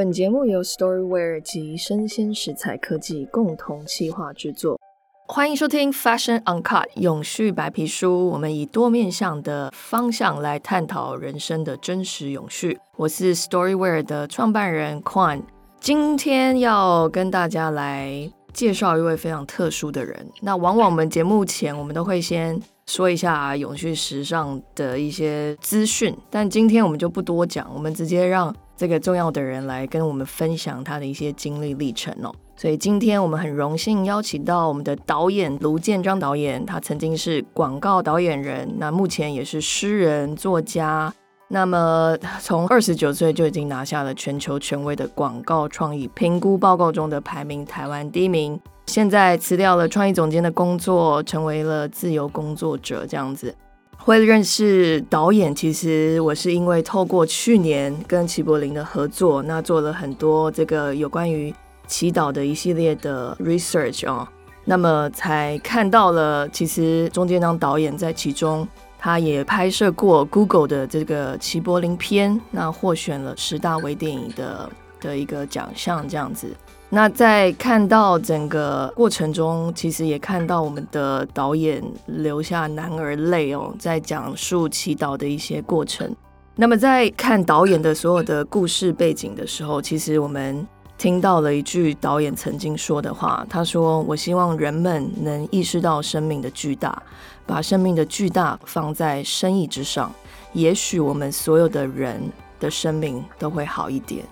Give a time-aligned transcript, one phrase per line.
[0.00, 4.80] 本节目由 Storyware 及生鲜食材科技共同企划制作。
[5.28, 8.30] 欢迎收听 Fashion Uncut 永续白皮书。
[8.30, 12.78] 我们以多面向的方向来探讨人生的真实永续。
[12.96, 15.42] 我是 Storyware 的创办人 Quan，
[15.80, 20.26] 今天要跟大家来介绍一位非常特殊的人。
[20.40, 32.34] 那往往我们节目前，我们都会先说一下永续时尚的一些资讯，但今天我们就不多讲，我们直接让这个重要的人来跟我们分享他的一些经历历程哦。
[32.56, 41.12] 所以今天我们很荣幸邀请到我们的导演卢建章导演，他曾经是广告导演人，那目前也是诗人作家。
[41.48, 48.58] 那么从二十九岁就已经拿下了全球权威的广告创意评估报告中的排名台湾第一名。
[48.86, 53.54] 现在辞掉了创意总监的工作，成为了自由工作者，这样子。
[54.02, 61.54] 会认识导演，其实我是因为透过去年跟齐柏林的合作，那做了很多这个有关于。
[61.86, 64.24] 祈祷的一系列的 research 哦，
[64.64, 68.64] 那么才看到了，其实中间当导演在其中，
[68.96, 74.70] 他也拍摄过 Google 的这个齐柏林片，那获选了十大微电影的
[75.00, 76.54] 的一个奖项这样子。
[76.90, 86.14] 那在看到整个过程中，其实也看到我们的导演流下男儿泪哦，在讲述祈祷的一些过程。
[86.56, 90.66] 那么在看导演的所有的故事背景的时候，其实我们。
[90.98, 97.02] 听到了一句导演曾经说的话，他说：“我希望人们能意识到生命的巨大，
[97.46, 100.12] 把生命的巨大放在生意之上，
[100.52, 102.20] 也许我们所有的人
[102.58, 104.22] 的生命都会好一点。”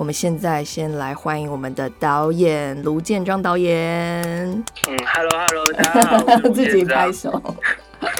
[0.00, 3.74] 我们现在先来欢迎我们的导演卢建章导演。
[4.88, 7.30] 嗯，Hello Hello， 大家好，自己拍手。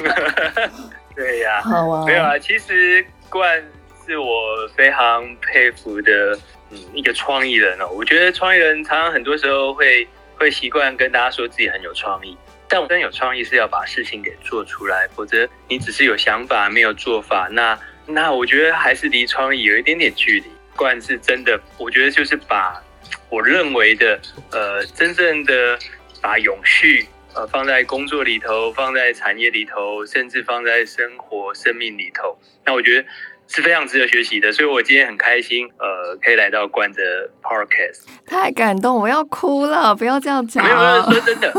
[1.15, 3.59] 对呀，好啊，没有啊，其实冠
[4.05, 4.27] 是我
[4.75, 6.37] 非常佩服的。
[6.69, 12.37] 嗯，一个创意人哦，我觉得创意人常常很多时候会会习惯跟大家说自己很有创意，
[12.67, 17.75] 但我真有创意是要把事情给做出来，否则你只是有想法没有做法，那
[18.05, 20.45] 那我觉得还是离创意有一点点距离。
[20.81, 22.81] 冠是真的，我觉得就是把
[23.29, 24.19] 我认为的
[24.51, 25.77] 呃真正的
[26.19, 27.05] 把永续
[27.35, 33.07] 呃放在工作里头，放在产业里头，甚至放在生活生命里头，那我觉得。
[33.53, 40.63] 是非常值得学习的，所以我今天很开心，呃，可以来到冠的 podcast，太感动，我要哭了，不要这样讲。
[40.63, 41.51] 没有没有，说真的，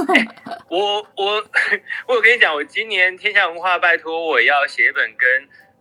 [0.70, 1.44] 我我
[2.08, 5.28] 我有跟你讲，我今年天下文化拜托我要写一本跟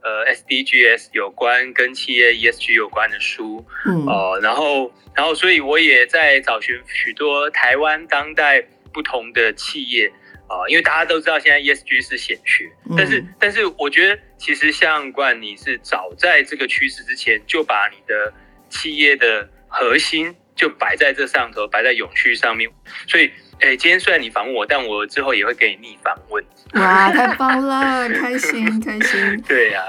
[0.04, 8.62] 呃 SDGs 有关、跟企业 ESG 有关的书，嗯，哦，然后然后所以我也在找寻许多台湾当代
[8.94, 10.12] 不同的企业。
[10.52, 18.34] 啊，因为大家都知道现在 ESG 是显学，但是但是我觉得其实像冠，你是早在这个趋势之前就把你的
[18.70, 22.70] 企业的核心就摆在这上头，摆在永续上面。
[23.08, 23.32] 所以，
[23.62, 26.44] 哎，今天虽然你访问我，但我之后也会给你逆访问。
[26.74, 29.42] 哇，太棒了，开心开心。
[29.48, 29.80] 对呀，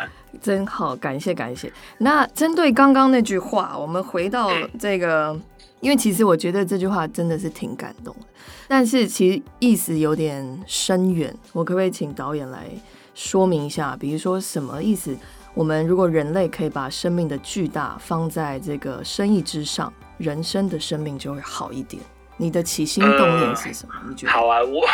[0.43, 1.73] 真好，感谢感谢。
[1.99, 5.35] 那针对刚刚那句话，我们回到这个，
[5.81, 8.27] 因为其实我觉得这句话真的是挺感动的。
[8.69, 12.67] 但是其实意思有点深远，我可不可以请导演来
[13.15, 13.97] 说明一下？
[13.99, 15.17] 比如说什么意思？
[15.55, 22.03] 我们如果人类可以把生命的巨大放在这个生意之上，人生的生命就会好一点。
[22.43, 23.95] 你的起心动念是什么？
[24.09, 24.33] 你觉得？
[24.33, 24.85] 好啊，我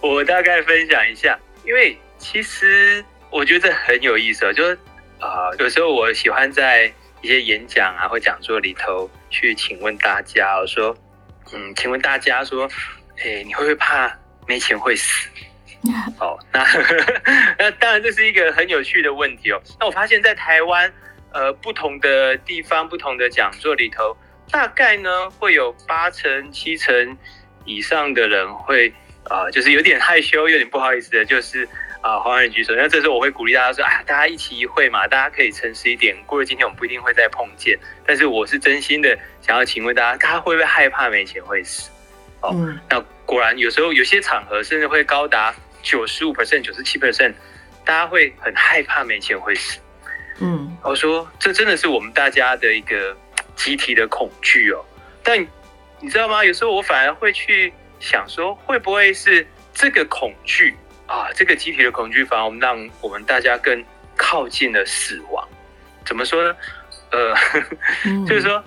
[0.00, 4.78] 我大概分享一下，因为其实我觉得很有意思哦，就是
[5.20, 6.90] 啊，有时候我喜欢在
[7.20, 10.96] 一些演讲啊或讲座里头去请问大家，我说。
[11.54, 12.66] 嗯，请问大家说，
[13.22, 14.10] 哎，你会不会怕
[14.46, 15.28] 没钱会死？
[16.18, 16.64] 哦，那
[17.58, 19.60] 那当然这是一个很有趣的问题哦。
[19.78, 20.90] 那我发现，在台湾，
[21.32, 24.16] 呃，不同的地方、不同的讲座里头，
[24.50, 27.16] 大概呢会有八成、七成
[27.64, 28.92] 以上的人会
[29.24, 31.68] 啊，就是有点害羞、有点不好意思的，就是
[32.00, 32.74] 啊，黄人举手。
[32.74, 36.16] 那这时候我会鼓励大家说，哎，大家一起一会嘛，大家可以诚实一点。
[36.26, 39.16] 过了今天，我们不一定会再碰见，但是我是真心的。
[39.40, 41.90] 想要请问大家，大家会不会害怕没钱会死？
[42.40, 42.54] 哦，
[42.90, 47.32] 那果然有时候有些场合甚至会高达九十五 percent、九十七 percent，
[47.84, 49.78] 大家会很害怕没钱会死。
[50.40, 53.16] 嗯，我说这真的是我们大家的一个
[53.62, 54.84] 集体的恐惧哦。
[55.22, 55.40] 但
[56.00, 56.44] 你知道吗？
[56.44, 60.74] 有时候我反而会去想说，会不会是这个恐惧
[61.06, 61.28] 啊？
[61.34, 63.84] 这个集体的恐惧反而让我们大家更
[64.16, 65.48] 靠近了死亡？
[66.04, 66.56] 怎么说呢？
[67.12, 67.34] 呃，
[68.26, 68.62] 就是说。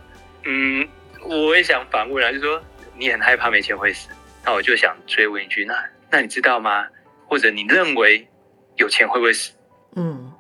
[0.48, 0.88] 嗯，
[1.24, 2.62] 我也想反问啊，就说
[2.96, 4.10] 你很害怕没钱会死，
[4.44, 5.74] 那我就想追问一句，那
[6.12, 6.86] 那你知道吗？
[7.26, 8.28] 或者你认为
[8.76, 9.54] 有钱会不会死？
[9.96, 10.32] 嗯，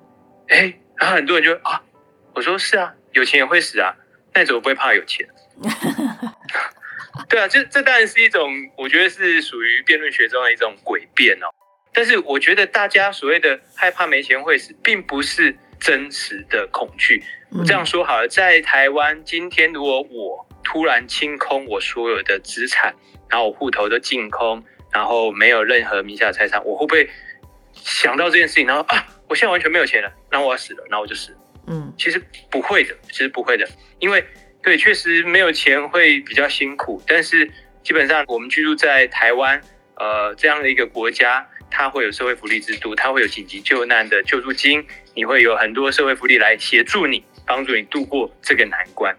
[0.47, 1.81] 哎，然后很多人就啊，
[2.35, 3.95] 我说是啊，有钱也会死啊。
[4.35, 5.25] 那你怎么不会怕有钱？
[7.29, 11.47] 对啊，这这当然是一种，我觉得是属于辩论学中的一种诡辩哦。
[11.93, 17.23] 但是我觉得大家所谓的害怕没钱会死，并不是真实的恐惧。
[17.57, 22.93] 我这样说好了，在台湾今天，如果我突然清空我所有的资产，
[23.29, 24.61] 然后我户头都净空，
[24.91, 27.09] 然后没有任何名下财产，我会不会
[27.73, 28.67] 想到这件事情？
[28.67, 31.33] 然后啊，我现在完全没有钱了，那我要死了，那我就死。
[31.67, 33.67] 嗯，其实不会的，其实不会的，
[33.99, 34.23] 因为
[34.61, 37.49] 对，确实没有钱会比较辛苦，但是
[37.83, 39.61] 基本上我们居住在台湾，
[39.95, 41.47] 呃，这样的一个国家。
[41.77, 49.13] 它会有社会福利制度，它会有紧急救难的救助金，你会有很多社会福利来协助你，帮助你度过这个难关。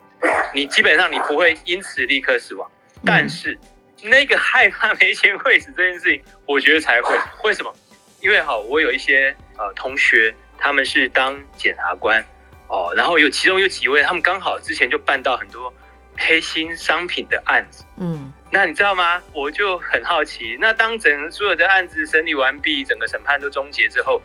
[0.54, 2.70] 你基本上你不会因此立刻死亡，
[3.04, 3.58] 但是
[4.04, 7.14] 那个害怕没钱会死这件事情，我觉得才会。
[7.44, 7.70] 为什么？
[8.22, 12.25] 因为哈，我有一些呃同学，他们是当检察官
[12.68, 15.72] 哦，然后有其中有几位，他们刚好之前就办到很多
[16.16, 18.32] 黑心商品的案子，嗯。
[18.48, 19.20] 那你知道吗？
[19.32, 20.56] 我就很好奇。
[20.60, 24.22] 那当整所有的案子审理完毕，整个审判都终结之后，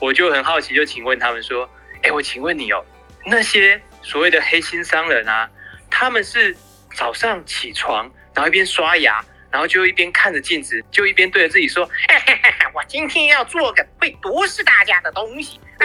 [0.00, 1.70] 我就很好奇，就请问他们说
[2.02, 2.84] ：“哎，我请问你哦，
[3.24, 5.48] 那些所谓的黑心商人啊，
[5.88, 6.54] 他们是
[6.94, 11.88] 早上起床，然后一边刷牙，然后就一边看着镜子，就一边对着自己说
[12.74, 15.60] ：‘我今天要做个会毒死大家的东西。’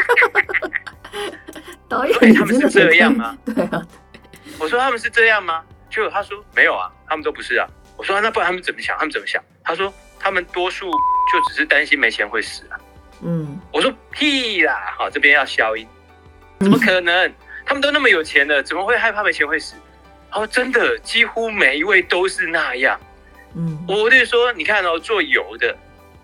[1.90, 3.38] 导演，他们是这样吗？
[3.46, 3.81] 对啊。
[4.60, 5.63] 我说他们是这样吗？
[5.90, 7.68] 就他说没有啊，他们都不是啊。
[7.98, 8.98] 我说那不然他们怎么想？
[8.98, 9.42] 他们怎么想？
[9.63, 12.80] 他说他们多数就只是担心没钱会死啊。
[13.22, 14.94] 嗯，我说屁啦！
[14.98, 15.88] 好，这边要消音，
[16.60, 17.34] 怎么可能？
[17.66, 19.75] 他们都那么有钱了，怎么会害怕没钱会死？
[20.30, 23.00] 他说真的，几乎每一位都是那样。
[23.56, 25.75] 嗯，我就说你看哦，做油的，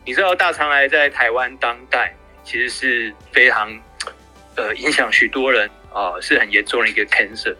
[0.05, 2.13] 你知道大肠癌在台湾当代
[2.43, 3.71] 其实是非常
[4.55, 7.55] 呃影响许多人啊，是很严重的一个 cancer。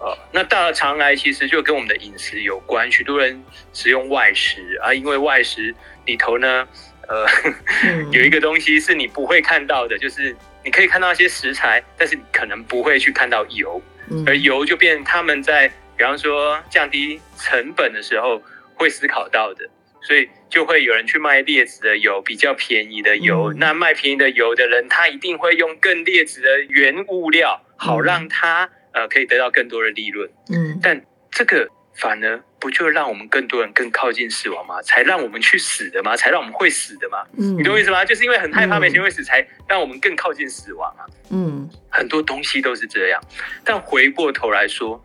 [0.00, 3.42] 呃，那大肠癌其实就跟我们的饮食有关，许多人
[3.72, 5.74] 使用外食啊，因为外食
[6.06, 6.68] 里头呢，
[7.08, 7.26] 呃，
[8.12, 13.82] 有一个东西是你不会看到的，就是你可以看到一些食材，但是你可能不会去看到油，
[14.24, 18.40] 而油就变他们在比方说降低成本的时候
[18.76, 19.68] 会思考到的，
[20.08, 23.52] 所以就会有人去卖劣质的油，比较便宜的油。
[23.58, 28.70] 那卖便宜的油的人，他一定会用更劣质的原物料，好让他。
[28.92, 31.00] 呃，可以得到更多的利润，嗯，但
[31.30, 34.80] 这个反而不就让我们更多人更靠近死亡吗？
[34.80, 36.16] 才让我们去死的吗？
[36.16, 37.18] 才让我们会死的吗？
[37.38, 38.02] 嗯，你懂我意思吗？
[38.02, 41.04] 就是因为很害怕没钱会死，才让我们更靠近死亡啊。
[41.30, 43.22] 嗯，很多东西都是这样。
[43.62, 45.00] 但回过头来说，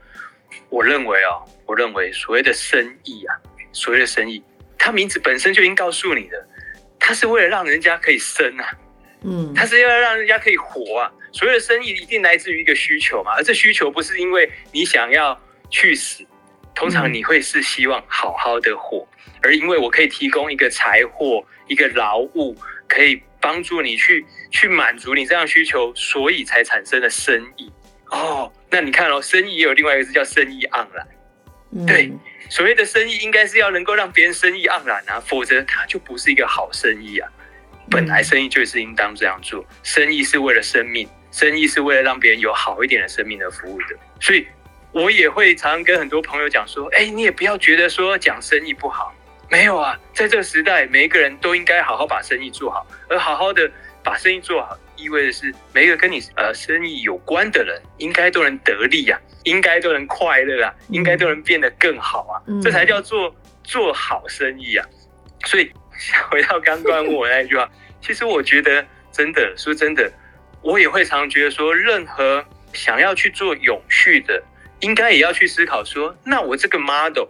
[0.70, 3.36] 我认为哦，我认为所谓的生意啊，
[3.74, 4.42] 所谓的生意，
[4.78, 6.48] 它名字本身就已经告诉你的，
[7.00, 8.72] 它是为了让人家可以生啊，
[9.24, 11.12] 嗯，它是要让人家可以活啊。
[11.32, 15.40] 所有的生意一定来自于一个需求嘛，而这需求不是因为你想要
[15.70, 16.24] 去死，
[16.76, 19.08] 通常你会是希望好好的活，
[19.42, 22.56] 而因为我可以提供一个财货、一个劳务，
[22.88, 27.72] 可以帮助你去去满足你这样需求，所以才产生了生意。
[28.12, 31.08] 哦，那你看哦，生意也有另外一个字叫生意盎然。
[31.88, 32.12] 对，
[32.50, 37.30] 所谓的生意应该是要能够让别人生意盎然啊，否则它就不是一个好生意啊。
[37.90, 41.08] 本来生意就是应当这样做，生意是为了生命。
[41.32, 44.46] 生意是为了让别人有好一点的生命而服务的，所以
[44.92, 49.12] 我也会常常跟很多朋友讲说：，哎，你也不要觉得说讲生意不好，
[49.50, 53.68] 没有啊，在这个时代，每一个人都应该好好把生意做好，而好好的
[54.04, 64.86] 把生意做好，意味着是每一个跟你呃生意有关的人，应该都能得利啊，应该都能快乐啊，应该都能变得更好啊，这才叫做做好生意啊。
[65.46, 65.70] 所以
[66.30, 67.70] 回到刚刚问我那一句话，
[68.02, 70.12] 其实我觉得真的说真的。
[70.62, 72.42] 我也会常觉得说，任何
[72.72, 74.42] 想要去做永续的，
[74.80, 77.28] 应该也要去思考说，那我这个 model，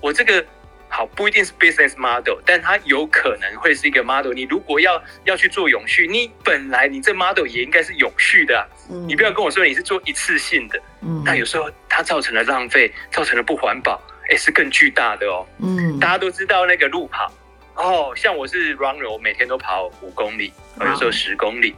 [0.00, 0.44] 我这个
[0.94, 4.34] 好不一定是 business model，但它有可能会是一个 model。
[4.34, 8.68] 你如果要要去做永续，你本来你这 model 也应该是永续的，
[9.08, 15.46] 你不要跟我说你是做一次性的，嗯那有时候它造成了浪费，造成了不环保，哎，是更巨大的哦。
[15.60, 17.32] 嗯，大家都知道那个路跑，
[17.74, 21.74] 哦，像我是 runner，我每天都跑五公里，有时候十公里。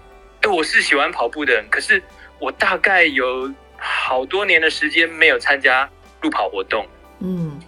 [0.53, 2.03] 我是喜欢跑步的人，可是
[2.39, 5.89] 我大概有好多年的时间没有参加
[6.21, 6.87] 路跑活动。
[7.21, 7.59] 嗯，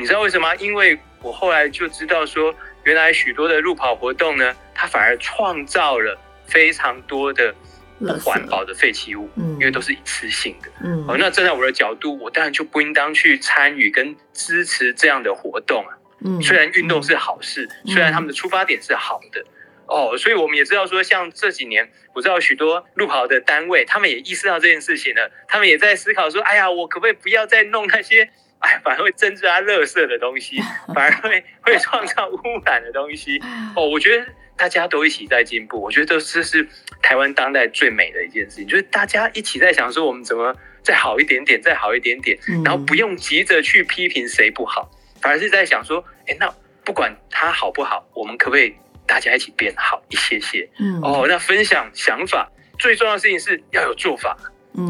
[0.00, 0.54] 你知道为什么？
[0.56, 2.54] 因为我后来就知道说，
[2.84, 7.54] 原来许多的路跑活动呢，它反而创造了非常多的
[7.98, 10.70] 不环保的废弃物，嗯因为都是一次性的。
[10.82, 15.92] 嗯，哦，那站在我的角度，我当然就不应当去参与跟支持这样的活动啊。
[16.24, 19.44] 嗯，虽然运动是好事，虽然他们的出发点是好的。
[19.86, 28.30] 哦，所以我们也知道说，像这几年，我知道许多路跑的单位，他们也意识到这件事情了，他们也在思考说，哎呀，我可不可以不要再弄那些，
[28.60, 30.58] 哎， 反而会增加垃圾的东西，
[30.94, 33.38] 反而会会创造污染的东西。
[33.76, 34.26] 哦，我觉得
[34.56, 36.66] 大家都一起在进步，我觉得这是
[37.02, 44.90] 台湾当代最美的一件事情，就是大家一起在想说，我们怎么再好一点点，再好一点点，然后不用急着去批评谁不好，
[45.20, 46.48] 反而是在想说，哎，那
[46.84, 48.74] 不管他好不好，我们可不可以？
[49.06, 52.48] 大家一起变好一些些，嗯哦，那分享想法
[52.78, 54.36] 最重要的事情是要有做法，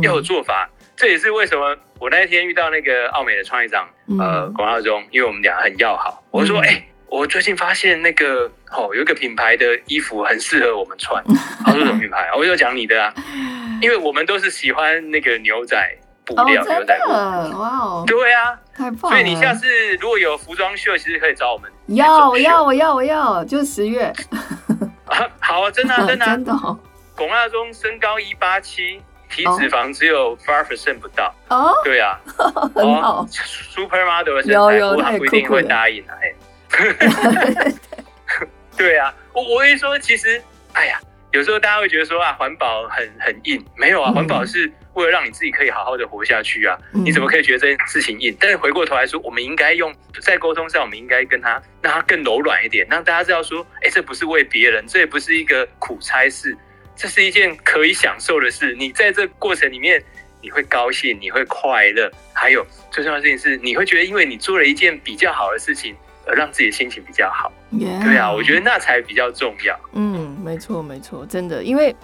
[0.03, 0.69] 要有做法。
[0.95, 3.87] 这也是为什么我那天遇到那个奥美的创业长，
[4.19, 6.25] 呃，广耀中，因为我们俩很要好。
[6.31, 11.23] 我说，哎，我最近发现那个哦，有一个品牌的衣服很适合我们穿。
[11.63, 12.31] 他说什么品牌？
[12.35, 13.13] 我就讲你的啊，
[13.83, 15.77] 因为我们都是喜欢那个牛仔。
[16.37, 19.19] 哦，真的，哇哦，对啊，太棒了！
[19.19, 19.67] 所以你下次
[19.97, 21.69] 如果有服装秀，其实可以找我们。
[21.89, 24.13] 要，我要，我要，我要，就十月。
[25.41, 26.53] 好啊，真的，真的，真的。
[27.17, 31.35] 龚亚中身高一八七，体脂肪只有 five percent 不到。
[31.49, 32.19] 哦，对啊，
[32.75, 36.15] 很好，super model 的身材，不过他不一定会答应啊。
[38.77, 41.01] 对啊，我我跟你说，其实，哎呀。
[41.33, 46.77] 有时候大家会觉得说啊，环保很很硬，没有啊，环保是为了让你自己可以好好的活下去啊。
[46.93, 48.37] 你怎么可以觉得这件事情硬？
[48.41, 56.59] 但是回过头来说，我们应该用在沟通上，我们应该跟他让他更柔软一点，让大家知道说，哎，这不是为别人，这也不是一个苦差事，
[57.01, 58.75] 这是一件可以享受的事。
[58.75, 60.03] 你在这过程里面，
[60.43, 65.97] 你会高兴，你会快乐，还有最重要的事情是，你会觉得因为你做了一件比较好的事情。
[66.27, 69.77] 而让自己的心情比较好，对啊，我觉得那才比较重要。
[69.95, 71.97] 嗯，没错，没错，真的，因为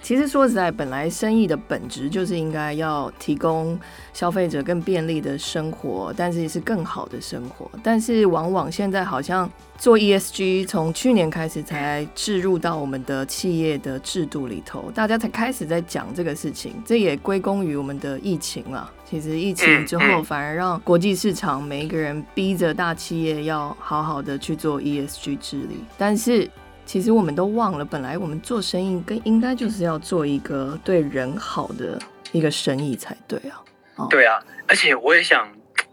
[0.00, 3.80] 其实说实在，本来生意的本质就是应该要提供
[4.12, 7.68] 消费者更便利的生活，但是也是更好的生活。
[7.82, 9.50] 但是往往现在好像。
[9.82, 16.80] 做 ESG 从去年开始才置入到我们的企业的制度里头，大家才开始在讲这个事情。
[16.86, 18.88] 这也归功于我们的疫情了。
[19.04, 25.82] 其实疫情之后，反而让国际市场每一个人逼着大企业要好好的去做 ESG 治理。
[25.98, 26.48] 但是
[26.86, 31.98] 其实我们都忘了，本来我们做生意跟应该就是要做一个对人好的
[32.30, 34.06] 一个生意才对啊。
[34.08, 35.44] 对啊，而且我也想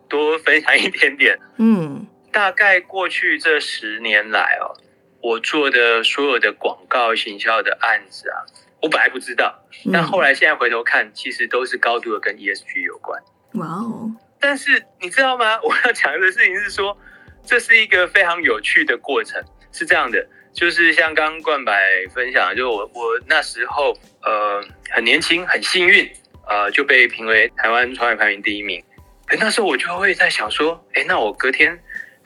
[0.08, 1.40] 多分享一点点。
[1.58, 2.06] 嗯。
[2.32, 4.76] 大概过去这十年来哦，
[5.22, 8.46] 我做的所有的广告行销的案子啊，
[8.82, 13.22] 我本来不知道，但后来现在回头看，其实都是高度的跟 ESG 有关。
[13.54, 14.12] 哇哦！
[14.40, 15.60] 但是你知道吗？
[15.64, 16.98] 我要讲的事情是说，
[17.44, 19.44] 这是一个非常有趣的过程。
[19.72, 21.74] 是这样的，就是像刚刚冠白
[22.14, 23.94] 分享，就我我那时候
[24.24, 26.10] 呃很年轻，很幸运，
[26.48, 28.84] 呃就被评为台湾创业排名第一名。
[29.28, 31.80] 哎，那时候我就会在想说，哎，那我隔天。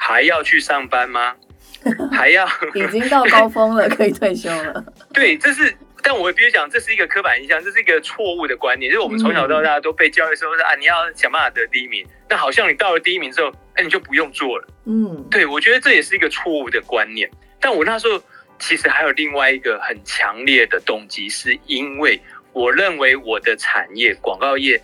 [0.05, 1.33] 还要去上班吗？
[2.11, 2.45] 还要
[2.75, 4.83] 已经到高峰了，可以退休了。
[5.13, 8.91] 对，这是，但我必须讲，这是一个刻板印象，这是一个错误的观念。
[8.91, 12.05] 就是我们从小到大都被教育说是啊，你要想办法得第一名。
[12.29, 14.67] 那好像你到了第一名之后，哎，你就不用做了。
[14.85, 17.29] 嗯，对，我觉得这也是一个错误的观念。
[17.61, 18.21] 但我那时候
[18.59, 24.81] 其实还有另外一个很强烈的动机，是因为我认为我的产业广告业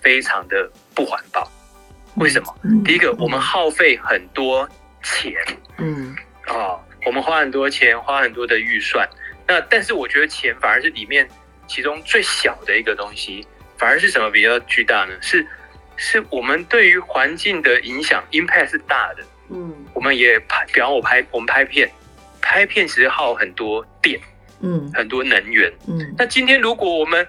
[0.00, 1.50] 非常的不环保。
[2.16, 2.54] 为什么？
[2.84, 4.68] 第一个，我们耗费很多
[5.02, 5.32] 钱，
[5.78, 6.14] 嗯，
[6.46, 9.08] 哦，我们花很多钱，花很多的预算。
[9.46, 11.26] 那但是我觉得钱反而是里面
[11.66, 13.46] 其中最小的一个东西，
[13.78, 15.14] 反而是什么比较巨大呢？
[15.20, 15.46] 是
[15.96, 19.24] 是我们对于环境的影响，impact 是大的。
[19.50, 21.90] 嗯，我们也拍，比方我拍，我们拍片，
[22.40, 24.20] 拍片其实耗很多电，
[24.60, 26.14] 嗯，很多能源，嗯。
[26.16, 27.26] 那今天如果我们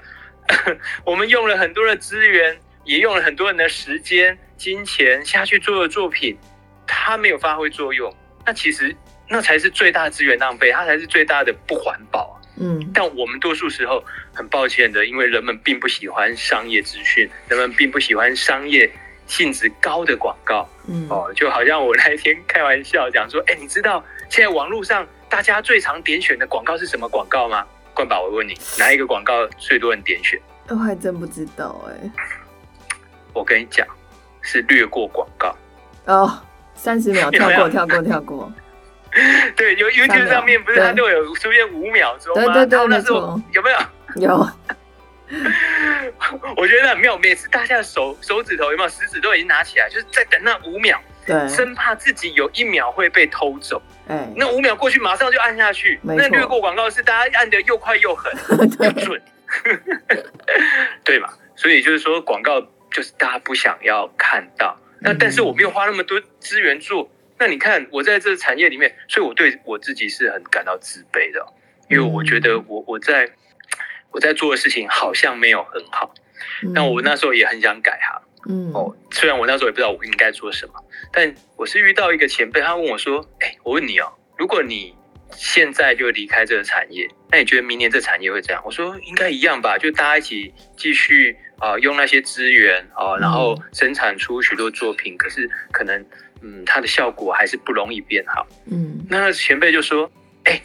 [1.06, 4.38] 我们用了很多的资源，也用了很多人的时间。
[4.64, 6.38] 金钱下去做的作品，
[6.88, 8.10] 它没有发挥作用，
[8.46, 8.96] 那其实
[9.28, 12.40] 那才是最大的资源浪费，它才是最大的不环保。
[12.56, 14.02] 嗯，但我们多数时候
[14.34, 18.90] 很抱歉的，因为人们并不喜欢商业资讯，人们并不喜欢商业
[19.28, 20.66] 性质高的广告。
[20.88, 27.68] 嗯，哦，就好像我那一天开玩笑讲说，哎，你知道现在网络上大家最常点选的广告是什么广告吗？
[27.94, 30.40] 冠宝，我问你，哪一个广告最多人点选？
[30.70, 32.10] 我还真不知道哎。
[33.34, 33.86] 我跟你讲。
[34.44, 35.56] 是略过广告
[36.06, 36.40] 哦，
[36.76, 38.54] 三十秒跳过跳过跳过。
[39.56, 42.54] 对，有 YouTube 上面不是它都有出现五秒钟吗？
[42.54, 43.42] 对对对，没错。
[43.52, 44.28] 有没有？
[44.28, 44.50] 有。
[46.58, 53.82] 我觉得很妙，每次大家的手手指头有没有食指都已经拿起来，就是在等那五秒，对，生怕自己有一秒会被偷走。
[54.08, 56.00] 哎，那五秒过去，马上就按下去。
[56.04, 59.22] 那略过广告是大家按的又快又狠 又准，
[61.04, 61.30] 对嘛？
[61.56, 62.62] 所以就是说广告。
[62.94, 71.46] 就是大家不想要看到，那但是我没有花那么多资源做，那你看我在这个产业里面，所以我对我自己是很感到自卑的。
[71.90, 73.30] 因为我觉得我我在
[74.12, 76.14] 我在做的事情好像没有很好，
[76.74, 78.22] 那我那时候也很想改行。
[78.48, 78.72] 嗯。
[78.74, 80.74] 哦，虽然我那时候也不知道我应该做什么，
[81.12, 84.96] 但我是遇到一个前辈，他问我说：“哎，我问你哦，如果你
[85.36, 96.06] 现在就离开这个产业，那你觉得明年这产业会怎样？”我说：“应该一样吧，就大家一起继续啊，用那些资源啊，然后生产出许多作品，可是可能
[96.42, 100.12] 嗯，它的效果还是不容易变好。”嗯那前辈就说
[100.46, 100.62] ：“哎，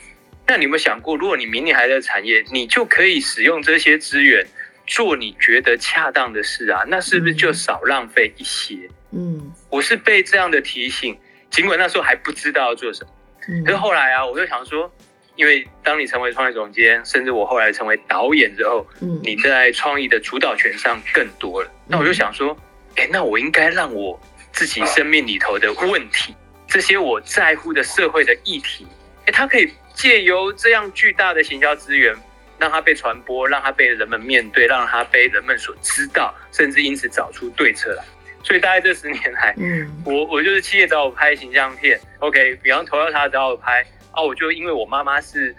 [0.47, 4.47] 那你有没有想过，如果你明年还在产业，你就可以使用这些资源。”
[4.91, 8.89] 做你觉得恰当的事啊，那是不是就少浪费一些？
[9.13, 11.15] 嗯我是被这样的提醒，
[11.51, 13.11] 尽管那时候还不知道要做什么，
[13.49, 14.91] 嗯，可是后来啊，我就想说，
[15.37, 21.71] 因为当你成为创意总监，甚至我后来成为导演之后，嗯你在创意的主导权上更多了。
[21.87, 22.57] 那我就想说，
[22.97, 24.21] 哎，那我应该让我
[24.53, 26.35] 自己生命里头的问题，
[26.67, 28.87] 这些我在乎的社会的议题，
[29.27, 32.15] 哎，它可以借由这样巨大的行销资源。
[32.61, 38.03] 让它被传播，让它被人们面对，让它被人们所知道，甚至因此找出对策来。
[38.49, 39.87] 所以大概这十年来，嗯。
[40.07, 45.55] 我我就是企业找我拍形象片，OK，比方投到他找我拍，啊，我就因为我妈妈是，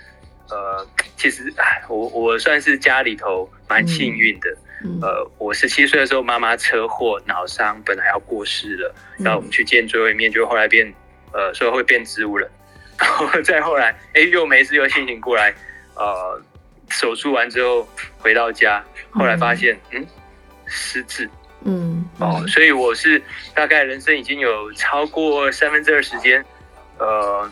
[0.50, 0.84] 呃，
[1.16, 4.50] 其实哎，我我算是家里头蛮幸运的，
[4.84, 4.98] 嗯。
[5.04, 9.26] 呃，我十七岁的时候妈妈车祸脑伤，本来要过世了，嗯。
[9.26, 10.92] 然后我们去见最后一面，就后来变，
[11.32, 12.50] 呃，所以会变植物人，
[12.98, 15.54] 然后再后来，哎，又没事又清醒过来，
[15.96, 16.42] 呃。
[16.92, 20.04] 手术完之后回到家，后来发现嗯
[20.66, 21.30] 失智
[21.66, 23.22] 嗯哦，所以我是
[23.54, 26.44] 大概人生已经有超过三分之二时间，
[26.98, 27.52] 呃，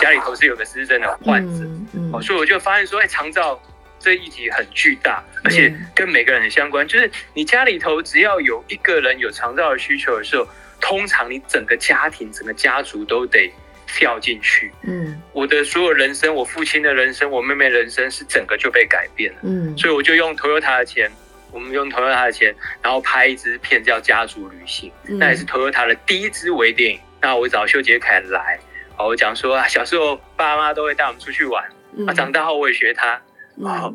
[0.00, 3.60] 家里头是有个失智症的患者嗯哦，所以我就发现说，哎，长照
[3.98, 6.86] 这议题很巨大，而且跟每个人很相关。
[6.86, 10.46] 就是你家里头只要有一个人有长照的需求的时候，
[10.80, 13.52] 通常你整个家庭、整个家族都得
[13.86, 14.72] 跳进去。
[14.82, 19.38] 嗯我的所有人生，我父亲的人生，我妹妹人生是整个就被改变了。
[19.42, 21.10] 嗯，所以我就用 Toyota 的钱，
[21.52, 27.00] 我们用 Toyota 的钱，然后拍一支片叫《家族旅行》，嗯那也是 Toyota 的第一支微电影。
[27.20, 28.58] 那我找修杰楷来，
[28.96, 33.20] 哦，我讲说啊，小时候爸妈都会带我们出去玩，嗯啊，长大后我也学他。
[33.56, 33.94] 哦，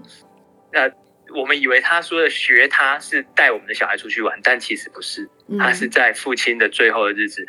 [0.71, 0.91] 那
[1.36, 7.45] 我们以为他说的学他是带我们的小孩出去玩，但其实不是，嗯他是在父亲的最后的日子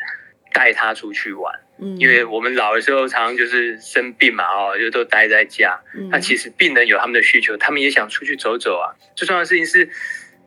[0.51, 1.53] 带他出去玩。
[1.79, 5.79] 嗯因为我们老的时候常常就是生病嘛，哦，就都待在家。
[6.09, 8.93] 那其实实病人有他们的需求，他们也想出去走走啊。
[9.15, 9.89] 最重要的事情是，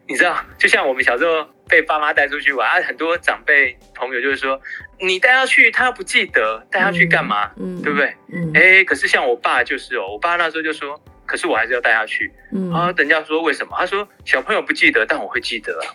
[0.09, 4.61] 你知道，就像我们小时候被爸妈带出去玩，啊，很多长辈朋友就是说，
[4.99, 7.51] 你带他去，他不记得，带他去干嘛？
[7.59, 8.15] 嗯对不对？
[8.33, 12.29] 嗯哎，可是像我爸就是哦，我爸那时候就说，可是我还是要带他去。
[12.53, 13.77] 嗯啊，人家说为什么？
[13.79, 15.87] 他说小朋友不记得，但我会记得啊。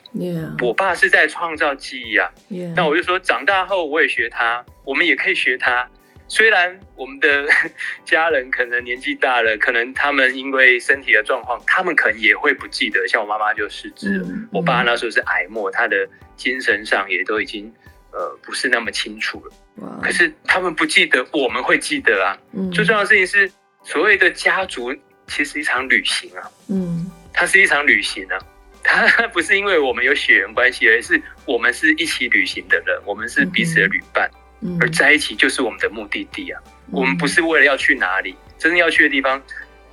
[0.61, 2.31] 我爸是在创造记忆啊。
[2.73, 5.85] 那我就说，长大后我也学他，我们也可以学他。
[6.29, 7.45] 虽然我们的
[8.05, 13.05] 家人可能年纪大了，可能他们因为身体的状况，他们可能也会不记得。
[13.07, 17.71] 像我妈妈就失智了，嗯我爸那时候是癌末，他的精神上也都已经
[18.11, 19.53] 呃不是那么清楚了。
[20.01, 22.37] 可是他们不记得，我们会记得啊。
[22.53, 23.51] 嗯最重要的事情是，
[23.83, 24.95] 所谓的家族
[25.27, 26.49] 其实是一场旅行啊。
[26.69, 28.39] 嗯它是一场旅行啊，
[28.83, 34.29] 它不是因为我们有血缘关系，而是我们是一起旅行的人，我们是彼此的旅伴，
[34.61, 36.61] 嗯而在一起就是我们的目的地啊。
[36.91, 39.41] 我们不是为了要去哪里，真正要去的地方，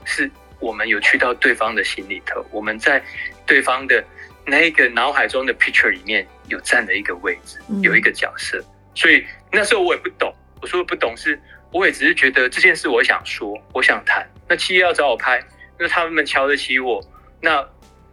[0.05, 3.03] 是我们有去到对方的心里头，我们在
[3.45, 4.05] 对方的
[4.47, 8.63] 那一个脑海中的 picture 里面有占了一个位置，嗯有一个角色。
[8.95, 11.41] 所以那时候我也不懂，我说的不懂是，
[11.73, 14.27] 我也只是觉得这件事我想说，我想谈。
[14.49, 15.43] 那企业要找我拍，
[15.79, 17.03] 那他们瞧得起我，
[17.41, 17.67] 那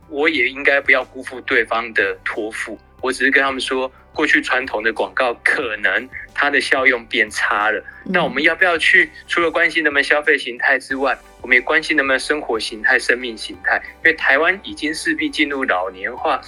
[0.07, 2.79] 我也应该不要辜负对方的托付。
[3.01, 7.79] 我只是跟他们说，过去传统的广告可能它的效用变差了。
[8.05, 9.09] 嗯那我们要不要去？
[9.27, 13.81] 除了关心他们消费形态之外，我们也关心他们生活形态、生命形态。
[14.03, 16.41] 因为台湾已经势必进入老年化、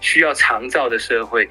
[0.00, 1.48] 需要长照的社会，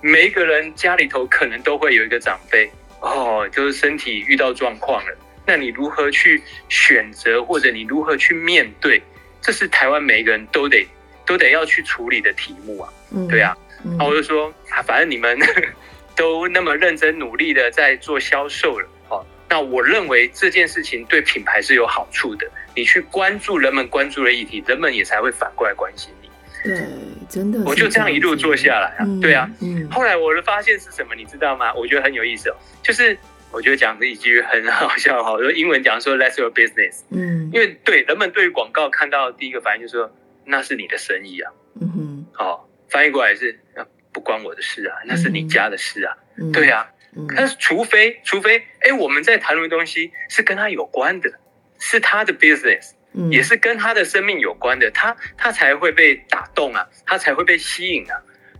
[0.00, 2.68] 每一个人家里头可能都会有一个长辈
[3.00, 5.16] 哦，就是身体遇到状况了。
[5.46, 9.00] 那你如何去选择，或者你如何去面对？
[9.40, 10.86] 这是台湾每一个人都得
[11.24, 12.92] 都得要去处理的题目啊。
[13.30, 15.38] 对啊，嗯那我就说啊，反正你们
[16.16, 22.50] 都那么认真努力的在做销售了，哦，那我认为这件事情对品牌是有好处的。
[22.74, 26.17] 你去关注人们关注的议题，人们也才会反过来关心你。
[26.64, 26.84] 对，
[27.28, 29.48] 真的我就这样一路做下来啊，嗯对啊。
[29.60, 29.88] 嗯。
[29.90, 31.72] 后来我的发现是什么，你知道吗？
[31.74, 33.16] 我觉得很有意思哦，就是
[33.50, 37.50] 我觉得讲的一句很好笑哈， 说英文讲说 "That's your business"，嗯。
[37.52, 42.26] 因为对人们对于广告看到的第一个反应就是说那是你的生意啊，嗯哼。
[42.38, 46.50] 哦，翻译过来是啊不关我的事啊，那是你家的事啊，嗯。
[46.52, 46.90] 对啊。
[47.16, 47.26] 嗯。
[47.34, 51.30] 但是除非除非哎我们在谈论的东西是跟他有关的，
[51.78, 58.14] 是他的 business，嗯也是跟他的生命有关的，他他才会被打动啊，他才会被吸引啊，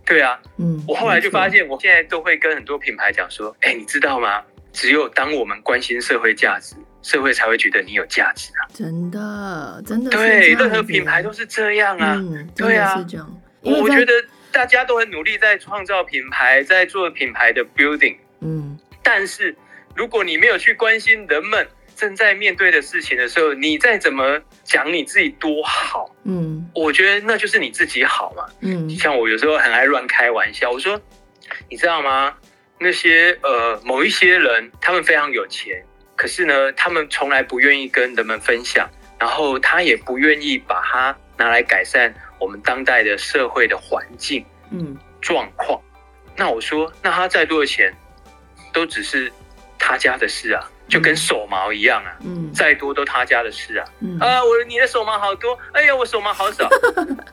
[0.05, 0.37] 对啊。
[0.57, 4.43] 嗯，我后来就发，现，我现在都会跟很多品牌讲说，哎，你知道吗？
[4.71, 8.67] 只有当我们关心社会价值，社会才会觉得你有价值啊。
[8.73, 12.13] 真的真的对，任何品牌都是这样啊。
[12.17, 13.03] 嗯，对啊
[13.61, 14.13] 我觉得
[14.51, 19.55] 大家都很努力在创造品牌，在做品牌的 building，嗯但是
[19.95, 21.67] 如果你没有去关心人们
[21.99, 28.45] 正在面对的事情的时候，你再怎么讲你自己多好，嗯我觉得那就是你自己好嘛。
[28.61, 30.97] 嗯像我有时候很爱乱开玩笑，我说，
[31.69, 32.37] 你知道吗？
[32.79, 35.83] 那些呃某一些人，他们非常有钱，
[36.15, 45.81] 可是呢，他们从来不愿意跟人们分享，然后他也不愿意把它拿来改善我们当代的社会的环境嗯状况。
[46.37, 47.93] 那我说，那他再多的钱，
[48.71, 49.29] 都只是
[49.77, 53.85] 他家的事啊，就跟手毛一样啊，嗯再多都他家的事啊。
[54.01, 56.67] 嗯啊，我你的手毛好多，哎呀，我手毛好少。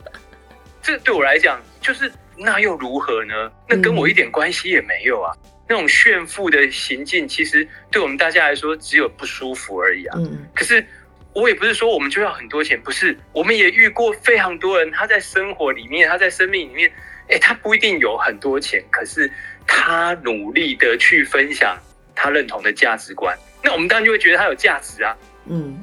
[0.81, 3.51] 这对我来讲，就是那又如何呢？
[3.67, 5.35] 那跟我一点关系也没有啊。
[5.67, 10.15] 那种炫富的行径，其实对我们大家来说只有不舒服而已啊。
[10.17, 10.85] 嗯可是
[11.33, 16.89] 我也不是说我们就要很多钱，不是，我们也遇过非常多人，他在生活里面，他在生命里面，
[17.27, 19.29] 哎，他不一定有很多钱，可是
[19.67, 21.77] 他努力的去分享
[22.17, 25.15] 他认同的价值观，那我们当然就会觉得他有价值啊。
[25.45, 25.81] 嗯。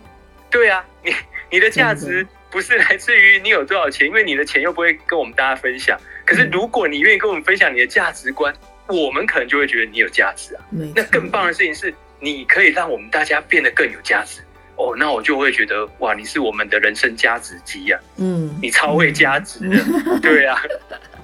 [0.51, 1.15] 对啊，你
[1.51, 5.99] 你的价值不是来自于你有多少钱，因为你的钱又不会跟我们大家分享。
[6.25, 6.51] 可是嗯。
[6.53, 8.55] 如果你愿意跟我们分享你的价值观，
[8.89, 10.65] 我们可能就会觉得你有价值啊。
[10.95, 14.41] 那更棒的事情是，你可以让我们大家变得更有价值。
[14.77, 18.59] 哦，那我就会觉得哇，你是我们的人生价值机啊，嗯。
[18.61, 19.79] 你超会价值的，
[20.21, 20.61] 对啊，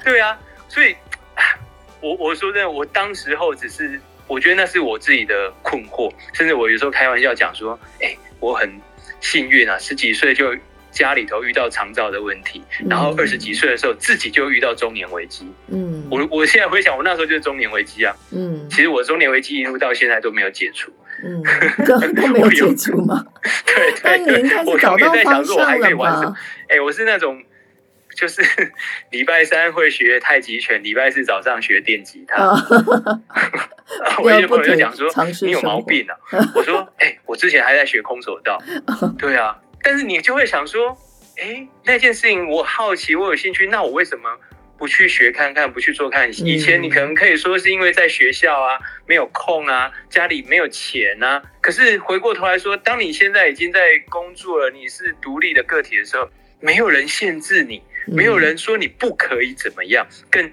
[0.05, 0.93] 对啊，所以，
[1.35, 1.43] 啊
[2.01, 8.71] 我我说真的，我当时候只是，我觉得那是我自己的困惑，甚至我有时候开玩笑讲说，哎，我很
[9.21, 10.55] 幸运啊，十几岁就
[10.93, 15.47] 家里头遇到长照的问题，然后二十几岁的时候自己就遇到中年危机。
[15.69, 18.15] 嗯我我现在回想，我那时候就是中年危机啊。
[18.31, 20.93] 嗯其实我中年危机一路到现在都没有解除。
[21.23, 21.43] 嗯
[21.85, 23.23] 都都没有我有解除吗？
[23.67, 23.93] 对
[24.25, 26.37] 对对，我永远找到方在想说，我还可以玩什么吧？？
[26.69, 27.43] 哎、我是那种，
[28.21, 28.43] 就是
[29.11, 32.37] 礼拜三会学太极拳，礼拜四早上学电吉他。
[32.37, 32.55] 啊，
[34.23, 35.09] 我有些朋友就讲说
[35.41, 36.15] 你有毛病啊！
[36.55, 38.63] 我说，哎、我之前还在学空手道。
[39.19, 40.99] 对啊，但是你就会想说，
[41.41, 44.29] 哎、那件事情我好奇，我有兴趣，那我为什么
[44.77, 46.29] 不去学看看，不去做看？
[46.47, 51.43] 以前你可能可以说是因为在学校啊没有空啊，家里没有钱啊。
[51.63, 56.29] 可是回过头来说，当你现在已经在工作了，你是独立的个体的时候，
[56.61, 60.07] 没有人限制你，没有人说你不可以怎么样。
[60.31, 60.51] 更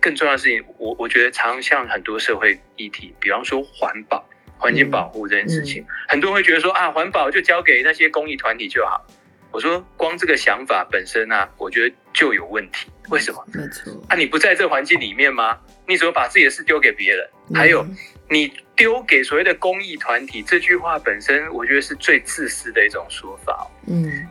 [0.00, 4.24] 更重要的事情，我我觉得常像很多社会议题，比方说环保、
[4.58, 9.04] 环境保护这件事情，很多人会觉得说啊，环保就交给那些公益团体就好。
[9.52, 12.88] 我说，光这个想法本身啊，我觉得就有问题。
[13.08, 13.42] 为什么？
[13.54, 14.04] 没错。
[14.08, 15.58] 啊，你不在这环境里面吗？
[15.88, 17.26] 你怎么把自己的事丢给别人？
[17.48, 17.86] 嗯还有，
[18.28, 23.64] 你丢给所谓的公益团体，这句话本身，我觉得是最自私的一种说法哦。
[23.86, 24.26] 嗯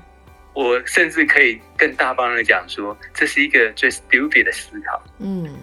[0.56, 5.04] 我甚至可以更大方的讲说，这是一个最 stupid 的思考。
[5.20, 5.54] 嗯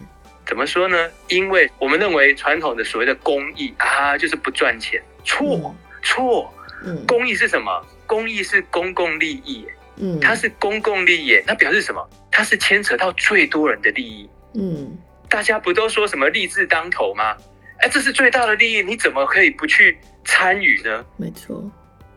[0.45, 1.11] 怎么说呢？
[1.29, 6.53] 因为我们认为传统的所谓的公益啊，就是不赚钱，错错。
[6.85, 7.85] 嗯公益是什么？
[8.07, 12.07] 公益是公共利益，嗯，它是公共利益，那表示什么？
[12.31, 14.29] 它是牵扯到最多人的利益。
[14.55, 17.37] 嗯大家不都说什么利字当头吗？
[17.79, 21.05] 哎，这是最大的利益，你怎么可以不去参与呢？
[21.17, 21.71] 没错。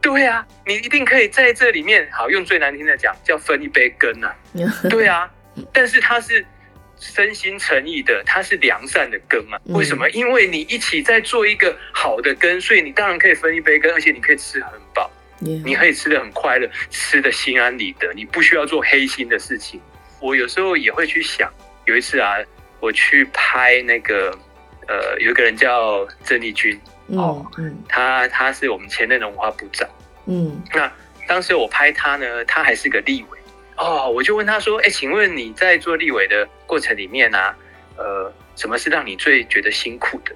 [0.05, 4.35] 对啊，你一定可以在这里面，好用最难听的讲，叫分一杯羹啊。
[4.87, 5.27] 对啊，
[5.73, 6.45] 但是它是
[6.99, 9.57] 真心诚意的，它是良善的羹啊。
[9.65, 10.07] 嗯为什么？
[10.11, 19.81] 因为你一起在做一个好的羹，所以你当然可以分一杯羹，而且你可以吃很饱，你你可以吃的很快乐，吃的心安理得，你不需要做黑心的事情。
[20.21, 21.51] 我有时候也会去想，
[21.85, 22.35] 有一次啊，
[22.79, 24.37] 我去拍那个
[24.87, 29.87] 呃，有一个人叫郑丽君，嗯嗯他他是我们前任的文化部长。
[30.25, 30.91] 嗯那
[31.27, 33.39] 当时我拍他呢，他还是个立委
[33.77, 37.55] 哦，我就问他说：“哎，请问你在做立委的过程里面啊，
[37.97, 40.35] 呃，什么是让你最觉得辛苦的？”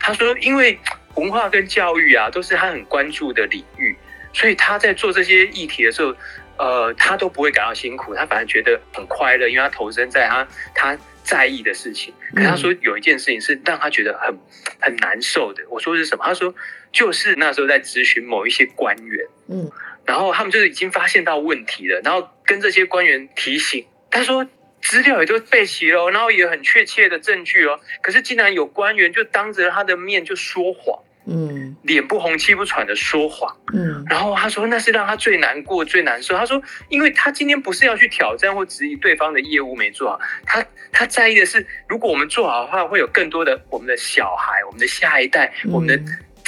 [0.00, 0.78] 他说：“因为
[1.14, 3.96] 文化跟教育啊，都是他很关注的领域，
[4.32, 6.12] 所以他在做这些议题的时候，
[6.56, 10.98] 呃，他都不会感到辛苦，他反而觉得很快乐，因为他投身在他他
[11.32, 12.12] 在意的事情。
[12.36, 14.36] 可他说有一件事情是让他觉得很
[14.78, 15.62] 很难受的。
[15.70, 16.24] 我说是什么？
[16.24, 16.54] 他说
[16.92, 19.70] 就是那时候在咨询某一些官员。”嗯
[20.04, 24.44] 然后他们就是已经发现到问题了，然后跟这些官员提醒，他说
[24.80, 33.56] 资料也都备齐了，然后也很确切的证据哦，可是竟然有官员就当着他的面就说谎，嗯脸不红气不喘的说谎。
[33.72, 36.36] 嗯然后他说那是让他最难过、最难受。
[36.36, 45.96] 他说，因为他今天不是要去挑战或质疑对方的业务没做好，他他在意的是，如果我们做好的话，会有更多的我们的小孩、我们的下一代、我们的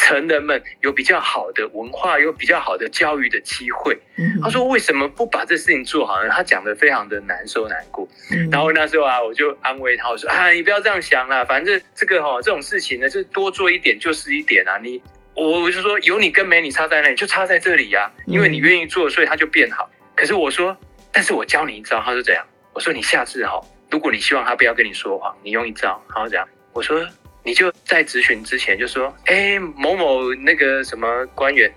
[0.05, 3.99] 成人们有比较好的文化，有比较好的教育的机会。
[4.17, 6.29] 嗯，他说为什么不把这事情做好呢？
[6.29, 8.07] 他讲的非常的难受难过。
[8.31, 14.77] 嗯，然后那时候啊，我就安慰他，我说啊，你不要这样想啦，反正这个哈、这种事情呢，就是多做一点就是一点啊。
[14.83, 15.03] 你
[15.35, 19.88] 我我就说有你跟没你差在那里，就差在这里呀、因为你愿意做，所以它就变好。
[20.14, 20.77] 可是我说，
[21.11, 22.45] 但是我教你一招，他说怎样？
[22.75, 23.59] 我说你下次哈、
[23.90, 26.47] 如果你希望他不要跟你说谎，你用一招，然后怎样？
[26.75, 27.01] 我说
[27.44, 31.72] 你就在咨询之前就说，哎，某某那个什么官员，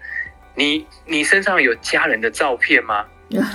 [0.55, 3.05] 你你身上有家人的照片吗？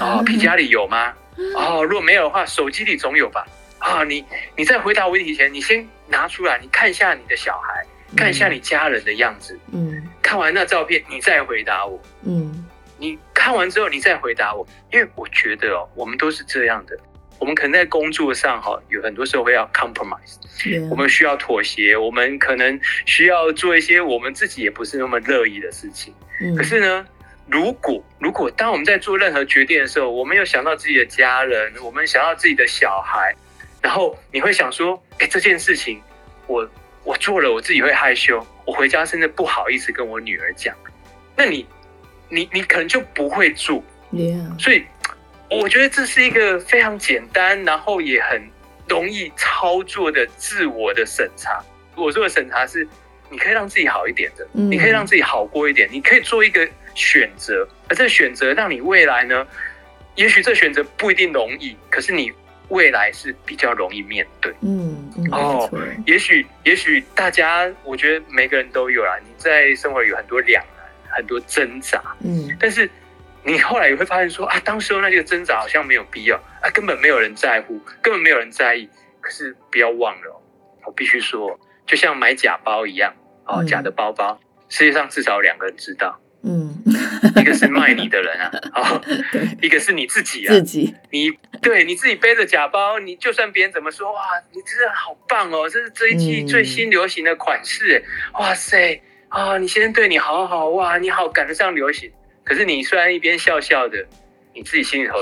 [0.00, 1.12] 哦， 皮夹里有吗？
[1.56, 3.46] 哦，如果没有的话，手机里总有吧？
[3.78, 4.24] 啊，你
[4.56, 12.00] 你在回答问题前，你先拿出来，你看一下你的小孩，看一下你家人的样子，嗯看完那照片，你再回答我。
[12.24, 12.66] 嗯
[12.98, 16.96] 你看完之后，你再回答我，因为我觉得哦，我们都是这样的。
[17.42, 26.14] 我们可能在工作上哈，有很多时候会要 compromise，嗯，我们需要妥协，我们可能需要做一些我们自己也不是那么乐意的事情。
[26.40, 27.04] 嗯可是呢，
[27.48, 33.34] 如果如果当我们在做任何决定的时候，我们有想到自己的家人，我们想到自己的小孩，
[33.82, 36.00] 然后你会想说，哎，这件事情
[36.46, 36.70] 我
[37.02, 40.72] 我做了，我自己会害羞，我回家甚至不好意思跟我女儿讲，
[41.36, 41.66] 那你
[42.28, 43.82] 你你可能就不会做。
[44.60, 44.84] 所以
[45.60, 48.42] 我觉得这是一个非常简单，然后也很
[48.88, 51.62] 容易操作的自我的审查。
[51.94, 52.86] 我说的审查是，
[53.30, 59.46] 你可以让自己好一点的，嗯你可以让自己好过一点，你可以做一个选择，而这个选择让你未来呢，
[60.14, 62.32] 也许这选择不一定容易，可是你
[62.68, 64.50] 未来是比较容易面对。
[64.62, 65.70] 嗯嗯，哦，
[66.06, 69.18] 也许，也许大家，我觉得每个人都有啦。
[69.22, 72.88] 你在生活有很多两难，很多挣扎，嗯但是
[73.44, 78.88] 你后来也会发现说啊，当时候那个挣扎好像没有必要啊，根本没有人在乎，根本没有人在意。
[79.20, 80.36] 可是不要忘了哦，
[80.86, 83.14] 我必须说，就像买假包一样
[83.46, 86.74] 哦，嗯假的包包，世界上至少有两个人知道，嗯，
[87.40, 89.00] 一个是卖你的人啊，哦，
[89.62, 90.62] 一个是你自己啊自。
[90.62, 102.10] 己，你对你自己背着假包，你就算别人怎么说，哇，你真的好棒哦，这是这一季嗯最新流行的款式，哇塞啊，你先生对你好好哇，你好赶得上流行。
[102.44, 104.06] 可是你虽然一边笑笑的，
[104.54, 105.14] 你自己心里头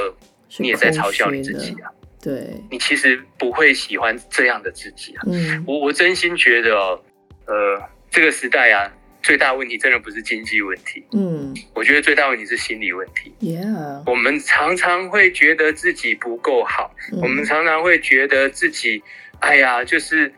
[0.59, 1.91] 你也在嘲笑你自己啊，
[2.23, 5.23] 对，你其实不会喜欢这样的自己啊。
[5.27, 5.63] 嗯。
[5.67, 7.03] 我我真心觉得哦，
[7.47, 8.91] 呃，这个时代啊，
[9.23, 11.55] 最大问题真的不是经济问题，嗯。
[11.75, 13.33] 我觉得最大问题是心理问题。
[13.41, 19.03] ，Yeah，我们常常会觉得自己不够好，我们嗯常常会觉得自己，
[19.41, 20.33] 哎呀，就是，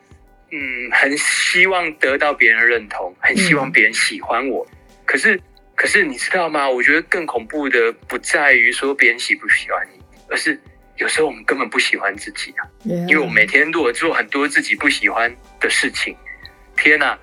[0.50, 4.66] 嗯，很希望得到别人认同，很希望别人喜欢我。
[5.04, 5.40] 可是，
[5.74, 6.68] 可是你知道吗？
[6.68, 10.58] 我觉得更恐怖的不在于说别人喜不喜欢你，而是
[10.96, 12.68] 有时候我们根本不喜欢自己啊。
[12.84, 16.16] 因为我每天如果做很多自己不喜欢的事情，
[16.76, 17.18] 天哪、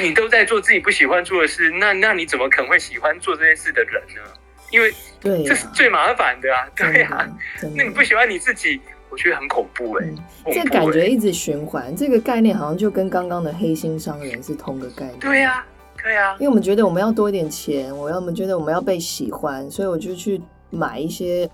[0.00, 4.22] 你都在做自己不喜欢做的事，那那你怎么可能会喜欢做这件事的人呢？
[4.70, 7.26] 因为对呀这是最麻烦的啊，真对啊。
[7.74, 10.06] 那你不喜欢你自己，我觉得很恐怖哎、
[10.52, 15.18] 这感欸觉一直循环，这个概念好像就跟刚刚的黑心商人是同个概念。
[15.20, 15.64] 对呀、
[16.04, 20.38] 对啊、因为我们觉得我们要多一点钱，我要我们觉得我们要被喜欢，所以我就去
[20.68, 21.50] 买一些，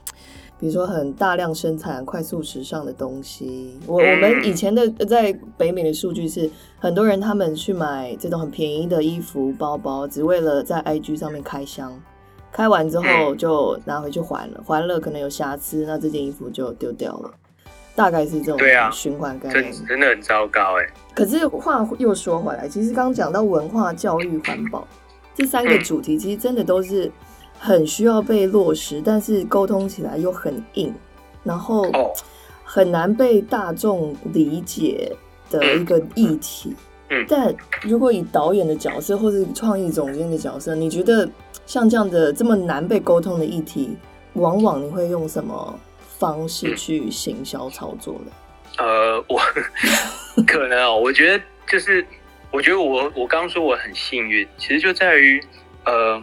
[0.58, 3.78] 比如说很大量生产、快速时尚的东西。
[3.86, 11.92] 我嗯我们以前的在北美的数据是，很多人他们去买这种很便宜的衣服、包包，只为了在 IG 上面开箱。
[12.52, 17.30] 开完之后嗯就拿回去还了，还了可能有瑕疵，那这件衣服就丢掉了，
[18.00, 18.90] 大概是这种对啊。
[18.90, 19.86] 循环概真念。
[19.86, 24.88] 真的很糟糕哎、可是话又说回来，其实刚刚讲到文化、教育、环保
[25.34, 25.84] 这三个嗯。
[25.84, 27.12] 主题，其实真的都是
[27.58, 30.94] 很需要被落实，但是沟通起来又很硬，
[31.44, 32.10] 然后哦，
[32.64, 35.12] 很难被大众理解
[35.50, 36.74] 的一个议题。
[37.10, 37.22] 嗯。
[37.28, 41.28] 但如果以导演的角色或是创意总监的角色，你觉得
[41.66, 43.94] 像这样的这么难被沟通的议题，
[44.32, 45.78] 往往你会用什么
[46.20, 48.30] 方式去行销操作的？
[48.84, 49.40] 呃，我
[50.46, 52.06] 可能哦，我觉得就是，
[52.52, 55.42] 我觉得我我刚刚说我很幸运，其实就在于，
[55.84, 56.22] 呃，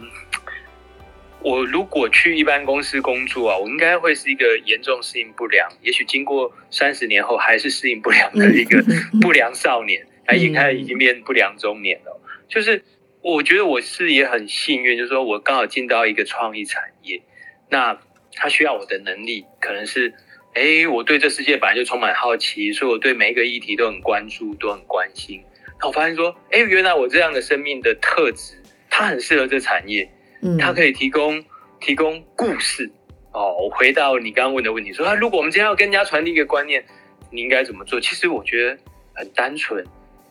[1.40, 8.82] 我如果去一般公司工作啊，我应该会是一个严重适应不良，也许经过三十年后还是适应不良的一个
[9.20, 12.20] 不良少年，他已经开始已经变不良中年了。
[12.48, 12.82] 就是
[13.20, 17.20] 我觉得我是也很幸运，就是说我刚好进到一个创意产业，
[17.68, 17.98] 那
[18.38, 20.14] 他需要我的能力，可能是，
[20.54, 25.42] 哎，我对这世界本来就充满好奇，所以我对每一个议题都很关注，都很关心。
[25.72, 28.54] 然后我发现说，哎，原来我这样的生命的特质，
[28.88, 30.08] 它很适合这产业，
[30.42, 31.44] 嗯，它可以提供
[31.80, 32.90] 提供故事。
[33.32, 36.84] 哦，我回到你刚刚问的问题，说啊，如果我们今天要跟人家传递一个观念，
[37.30, 38.00] 你应该怎么做？
[38.00, 38.78] 其实我觉得
[39.14, 39.84] 很单纯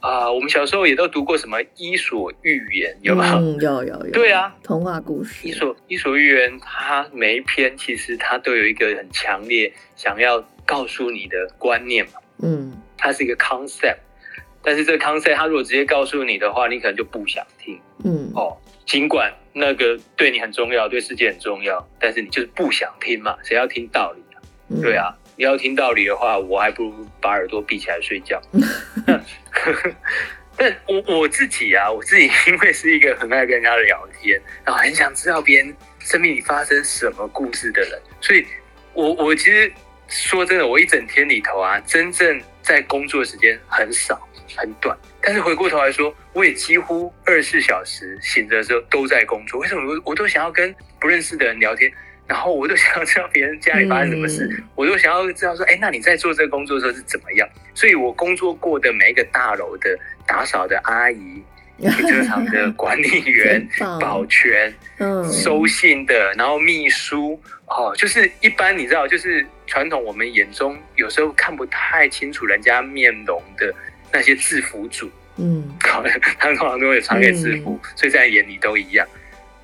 [0.08, 0.32] 啊。
[0.32, 3.36] 我们小时候也都读过什么《伊索寓言》，有吗？
[3.38, 4.12] 嗯，有有有。
[4.12, 5.48] 对啊，童话故事。
[5.48, 12.14] 伊索伊索寓言，它每一篇其实它都有一个很强烈想要告诉你的观念嘛。
[12.40, 13.98] 嗯，它是一个 concept，
[14.62, 17.80] 但是这个 concept 它如果直接告诉你的话，你可能就不想听。
[18.06, 24.38] 嗯，哦，尽管那个对你很重要，对世界很重要，但是你就是不想听嘛，谁要听道理啊？
[24.70, 28.42] 嗯对，啊，你要听道理的话，我还不如把耳朵闭起来睡觉。
[30.58, 38.44] 但我我自己啊，我自己因为是一个很爱跟人家聊天，然后很想知道别人生命里发生什么故事的人，所以
[38.94, 39.72] 我我其实
[40.08, 44.20] 说真的，我一整天里头啊，真正在工作的时间很少
[44.56, 49.60] 很短，但是回过头来说，我也几乎二十四小时醒着的时候都在工作。
[49.60, 51.92] 为什么我我都想要跟不认识的人聊天，
[52.28, 57.48] 然后我就想要知道别人家里发生什么事，嗯我就想要知道说，哎，那你在做这个工作的时候是怎么样？
[57.74, 61.42] 所以我工作过的每一个大楼的打扫的阿姨、
[61.80, 63.66] 停车场的管理 员
[64.00, 73.74] 保全、嗯，收信的，然后秘书，哦，就是一般你知道，就是传统我们眼中有时候看不太清楚人家面容的
[74.12, 76.12] 那些制服组，嗯 他们
[76.58, 79.08] 通常都会穿个制服，所以在眼里都一样。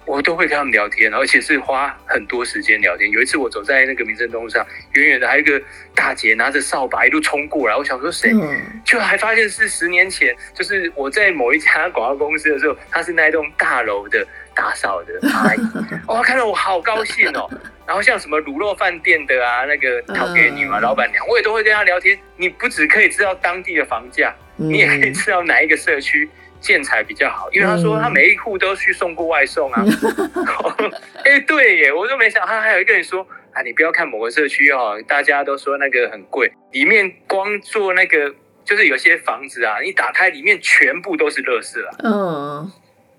[0.06, 3.10] 我都会跟他们聊天，而且是花很多时间聊天。
[3.10, 5.62] 有一次我走在那个民生东路上，远远的还有一个
[5.96, 8.32] 大姐拿着扫把一路冲过来，我想说谁？
[8.34, 15.62] 嗯就还发现是十年前，就是我在某一家广告公司的时候，她是那一栋大楼的打扫的阿姨，
[16.08, 17.50] 哇、看到我好高兴哦。
[17.86, 22.18] 然后像什么卤肉饭店的啊，那个讨给女嘛、嗯老板娘，我也都会跟她聊天。
[22.38, 26.30] 你不只可以知道当地的房价，你也可以嗯知道哪一个社区
[26.64, 29.84] 建材比较好，因为他说他每一户都去送过外送啊。
[31.26, 42.72] 哎、对耶，我就没想，他还有一个人说啊，你不要看某个社区哦，大家都说那个很贵，里面光做那个就是有些房子啊，你打开里面全部都是垃圾啊，嗯，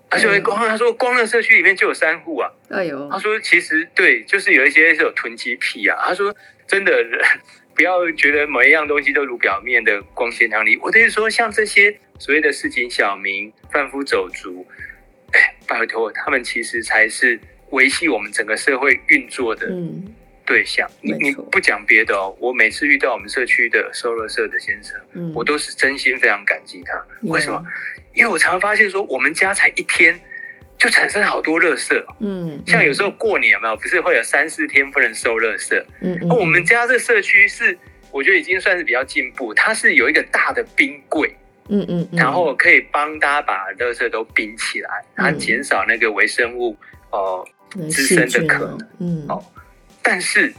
[0.09, 5.95] 而且光他说光那社区里面就有三户啊，哎呦他，说其实对，就是有一些是有囤积癖啊。
[6.03, 6.35] 他说
[6.67, 6.91] 真的，
[7.75, 10.77] 不要觉得每一样东西都如表面的光鲜亮丽。
[10.81, 14.65] 我的意思说，像这些所谓的市井小民、贩夫走卒，
[15.31, 17.39] 哎，拜托，他们其实才是
[17.71, 20.13] 维系我们整个社会运作的嗯
[20.45, 20.89] 对象。
[21.01, 26.93] 你你不讲别的哦，我每次遇到我们社区的收垃圾的先生，嗯，我都是真心非常感激他。
[27.21, 27.65] 有为什么？？
[28.13, 30.17] 因为我常常发现说，我们家才一天
[30.77, 32.15] 就产生好多垃圾哦。
[32.21, 35.83] 嗯，像有时候过年有没有，不是会有三四天不能收垃圾？
[35.99, 37.77] 嗯，我们家这社区是，
[38.11, 41.35] 我觉得已经算是比较进步，它是有一个大的冰柜，
[41.69, 46.75] 嗯嗯，嗯然后可以帮大家把垃圾都冰起来，然后减少那个微生物
[47.11, 49.43] 哦、嗯滋生的可能嗯，哦
[50.01, 50.53] 但是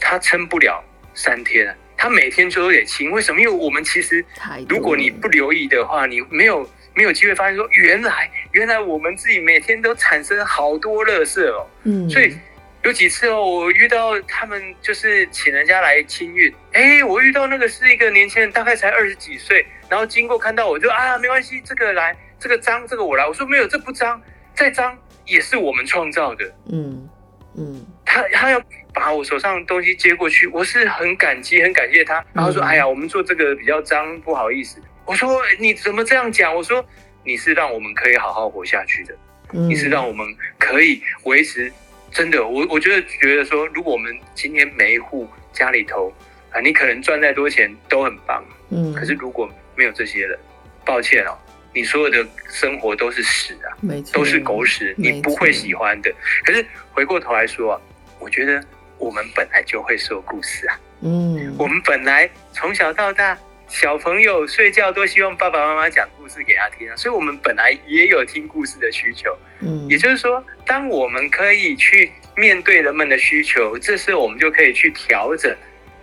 [0.00, 0.82] 它撑不了
[1.14, 3.10] 三天，它每天就得清。
[3.10, 3.40] 为什么？
[3.40, 4.24] 因为我们其实
[4.68, 11.66] 如果你不留意的话，你没有没有机会发现说，原来原来我们自己每天都产生好多垃圾哦。
[11.84, 12.34] 嗯，所以
[12.82, 23.26] 有几次哦，我遇到他们就是请人家来清运，哎，我遇到那个是一个年轻人，大概才二十几岁，然后经过看到我就啊，没关系，这个来，这个脏，这个我来。
[23.26, 24.20] 我说没有，这不脏，
[24.54, 26.44] 再脏也是我们创造的。
[26.70, 27.08] 嗯
[27.56, 28.62] 嗯他他要
[28.94, 32.24] 把我手上的东西接过去，我是很感激，很感谢他。
[32.32, 34.80] 然后说，嗯哎呀，我们做这个比较脏，不好意思。
[35.04, 36.54] 我说你怎么这样讲？
[36.54, 36.84] 我说
[37.24, 39.14] 你是让我们可以好好活下去的。
[39.52, 40.26] 嗯，你是让我们
[40.58, 41.72] 可以维持。
[42.10, 46.12] 真的，我我觉得觉得说，如果我们今天每一户家里头
[46.50, 49.48] 啊，你可能赚再多钱都很棒，嗯，可是如果
[49.78, 50.36] 没有这些了，
[50.84, 51.38] 抱歉哦，
[51.72, 56.12] 你所有的生活都是屎啊，没错，都是狗屎，你不会喜欢的。
[56.44, 57.80] 可是回过头来说啊，
[58.18, 58.60] 我觉得
[58.98, 63.38] 我们本来就会说故事啊，嗯，我们本来从小到大，
[63.68, 69.38] 小朋友睡觉都希望爸爸妈妈讲故事给他听啊，所以我们本来也有听故事的需求。
[69.60, 75.56] 嗯，也就是说，当我们可以去面对人们的需求，这时候我们就可以去调整。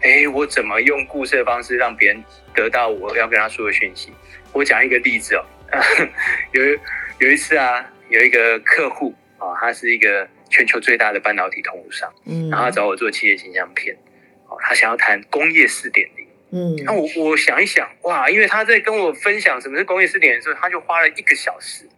[0.05, 4.13] 哎，我怎么用故事的方式让别人得到我要跟他说的讯息？
[4.53, 5.43] 我讲一个例子哦，
[6.53, 6.63] 有
[7.17, 13.95] 有一次啊，有一个客户啊、他是一个全球最大的半导体通路商，嗯，然后他找我做企业形象片，
[14.47, 16.27] 哦，他想要谈工业四点零。
[16.51, 21.89] 嗯，那我我想一想，哇，因为他在跟我分享什么是工业四点零的时候，他就花了一个小时。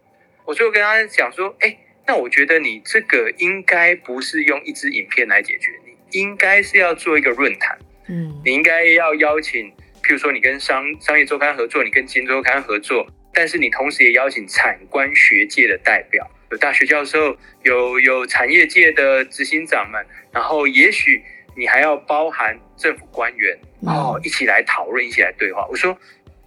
[0.46, 7.78] 我就跟他讲说，哎，那我觉得你这个应该不是用一支影片来解决，你应该是要做一个论坛，
[8.08, 9.70] 嗯你应该要邀请，
[10.02, 21.22] 譬如说你跟商商业周刊合作，你跟金周刊合作，但是你同时也邀请产官学界的代表，有大学教授，有有产业界的执行长们，然后也许
[21.56, 25.66] 你还要包含政府官员哦，一起来讨论，一起来对话。
[25.68, 25.98] 我说，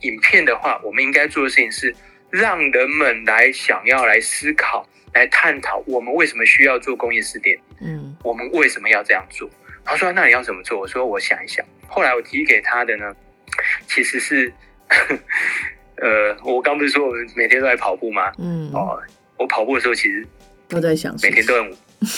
[0.01, 1.93] 影片的话，我们应该做的事情是
[2.31, 9.47] 让人们来想要来思考，来探讨我们为什么需要做工业试点，嗯，我们为什么要这样做？
[9.83, 10.79] 他说，那你要怎么做？
[10.79, 11.65] 我说，我想一想。
[11.87, 13.15] 后来我提给他的呢，
[13.87, 14.51] 其实是。
[15.95, 18.31] 呃，我刚不是说我每天都在跑步吗？
[18.39, 18.99] 嗯，哦，
[19.37, 20.25] 我跑步的时候其实
[20.67, 21.71] 都在想，每天都很，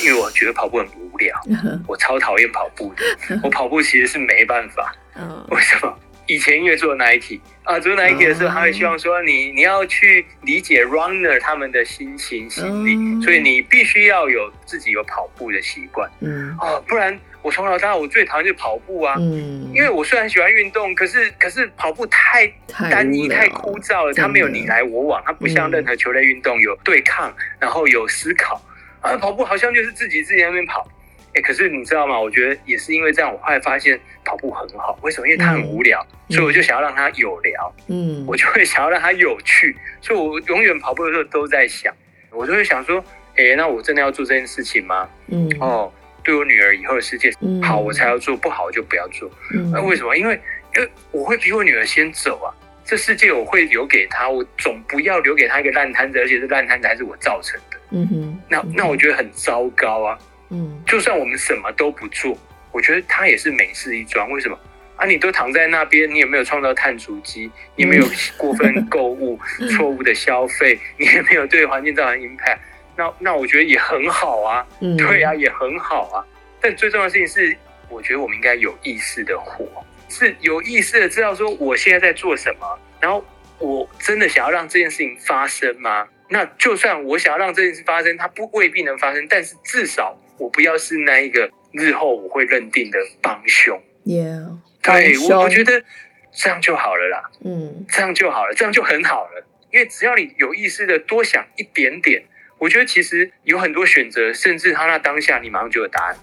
[0.06, 1.38] 因为我觉得跑步很无聊，
[1.86, 3.40] 我超讨厌跑步的。
[3.44, 5.94] 我跑步其实是没办法，嗯，为什么？
[6.28, 17.20] 以前因为做 Nike 啊，做 Nike 的时候，他会希望说你你要去理解 runner 他们的心情心理，所以你必须要有自己有跑步的习惯，嗯，哦，不然。
[17.44, 22.48] 我从小到大，我最讨厌就是跑步啊，嗯，因为我虽然喜欢运动，可是可是跑步太
[22.90, 24.14] 单一、太枯燥了。
[24.14, 28.60] 它没有你来我往，它不像任何球类运动有对抗，然后有思考
[29.02, 29.18] 啊。
[29.18, 30.88] 跑步好像就是自己自己在那边跑，
[31.34, 32.18] 哎，可是你知道吗？
[32.18, 34.98] 我觉得也是因为这样，我后来发现跑步很好。
[35.02, 35.28] 为什么？
[35.28, 41.94] 因为它很无聊，所以我就想要让它有聊，嗯，我就会想要让它有趣，所以我永远跑步的时候都在想，
[42.32, 43.04] 我就会想说，
[43.36, 45.10] 哎，那我真的要做这件事情吗？
[45.28, 45.92] 嗯，哦。
[46.24, 49.30] 对我女儿以后的世界好，我才要做；不好就不要做。
[49.72, 50.16] 那为什么？
[50.16, 50.40] 因为
[50.76, 52.50] 因为我会比我女儿先走啊。
[52.86, 57.78] 这世界我会留给她，我总不要留给她一个烂摊子，而且这烂摊子还是我造成的。
[57.92, 58.42] 嗯哼。
[58.50, 60.18] 那那我觉得很糟糕啊。
[60.50, 60.82] 嗯。
[60.86, 62.38] 就算我们什么都不做，
[62.72, 64.30] 我觉得她也是美事一桩。
[64.32, 64.60] 为什么？
[64.96, 67.50] 啊，你都躺在那边，你有没有创造碳足迹？
[67.76, 68.06] 你没有
[68.38, 69.40] 过分购物、
[69.76, 70.80] 错误的消费？
[70.98, 72.60] 你也没有对环境造成 impact？
[72.96, 76.26] 那那我觉得也很好啊，嗯 对啊，也很好啊。
[76.62, 77.56] 但最重要的事情是，
[77.90, 79.66] 我觉得我们应该有意识的活，
[80.08, 83.24] 是有意识的知道说我现在在做什么，然后
[83.60, 86.08] 我真的想要让这件事情发生吗？
[86.30, 93.80] 那就算我想要让这件事发生，它不未必能发生，但是至少我不要是那一个日后我会认定的帮凶。
[94.06, 95.84] Yeah，对我我觉得
[96.32, 97.30] 这样就好了啦。
[97.44, 99.46] 嗯，这样就好了，这样就很好了。
[99.72, 102.24] 因为只要你有意识的多想一点点。
[102.64, 106.16] 我觉得其实有很多选择，甚至他那当下你马上就有答案，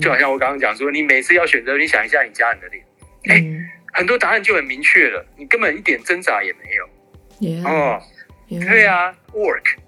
[0.00, 2.84] 就好像我刚刚讲说，你每次要选择，你想一下你家人的脸，
[3.24, 3.44] 哎，
[3.92, 7.68] 很多答案就很明确了，你根本一点挣扎也没有。
[7.68, 8.00] 哦，
[8.48, 9.78] 对啊，work，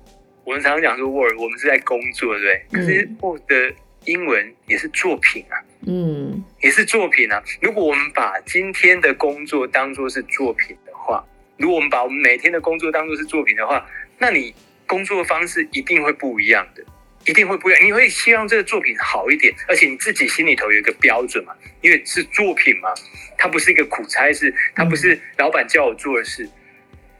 [0.43, 2.81] 我们常常讲说 work，我们是在工作，对不对？
[2.81, 3.77] 可是 work 的
[4.07, 5.55] 英文也是作品啊，
[5.87, 7.41] 嗯，也是作品啊。
[7.61, 11.25] 如果我们把今天的工作当做是作品的话，
[11.59, 13.87] 如果我们把我们每天的工作当做是作品的话，
[14.19, 14.53] 那你。
[14.87, 16.85] 工作方式一定会不一样的，
[17.25, 17.85] 一定会不一样。
[17.85, 21.55] 你会希望这个作品好一点，而且你自己心里头有一个标准嘛？
[21.81, 22.93] 因为是作品嘛，
[23.39, 26.49] 它不是一个苦差事，它不是老板叫我做的事。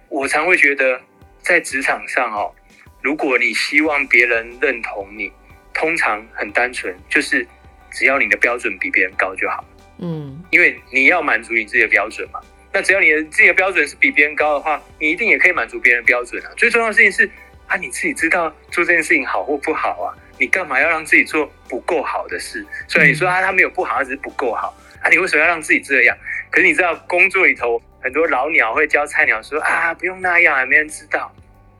[0.09, 1.01] 我常会觉得，
[1.41, 2.55] 在职场上哦，
[3.01, 5.33] 如果你希望别人认同你，
[5.73, 7.47] 通常很单纯，就是
[7.91, 9.65] 只要你的标准比别人高就好。
[9.99, 12.41] 嗯，因为你要满足你自己的标准嘛。
[12.75, 16.53] 那只要你的自己的标准是比别人高的话，你一定也可以满足别人的标准啊。
[16.57, 17.31] 最重要的事情是。
[17.73, 20.13] 啊，你自己知道做这件事情好或不好啊？
[20.39, 22.65] 你干嘛要让自己做不够好的事？
[22.87, 25.09] 虽然你说啊，他没有不好，他只是不够好啊。
[25.09, 26.15] 你为什么要让自己这样？
[26.51, 31.35] 可是你知道，工作里头很多老鸟会教菜鸟说啊，不用那样啊，没人知道。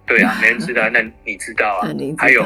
[0.07, 1.89] 对啊，没人知道，那你知道啊？
[2.17, 2.43] 还有，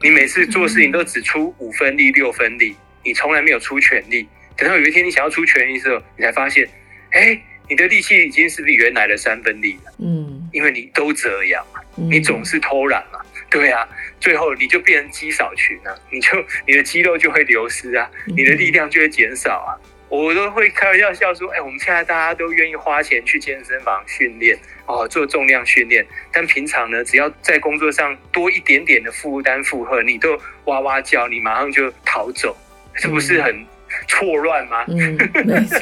[0.00, 4.28] 你每次做事情都只出五分力、六分力，你从来没有出全力。
[4.56, 6.68] 等到有一天你想要出全力的时候，你才发现，
[7.10, 9.92] 哎，你的力气已经是比原来的三分力了。
[9.98, 11.64] 嗯，因为你都这样。
[11.96, 13.20] 你总是偷懒嘛？
[13.48, 13.88] 对啊，
[14.18, 16.30] 最后你就变成肌少群了，你就
[16.66, 19.78] 你的肌肉就会流失啊，你的力量就会减少啊。
[20.08, 32.56] 我都会开玩笑笑说，哎，我们现在大家都愿意花钱去健身房训练哦，做重量训练，但平常呢，只要在工作上多一点点的负担负荷，你都哇哇叫，你马上就逃走，
[32.96, 33.64] 这不是很
[34.08, 34.84] 错乱吗？
[34.88, 35.80] 嗯，没错。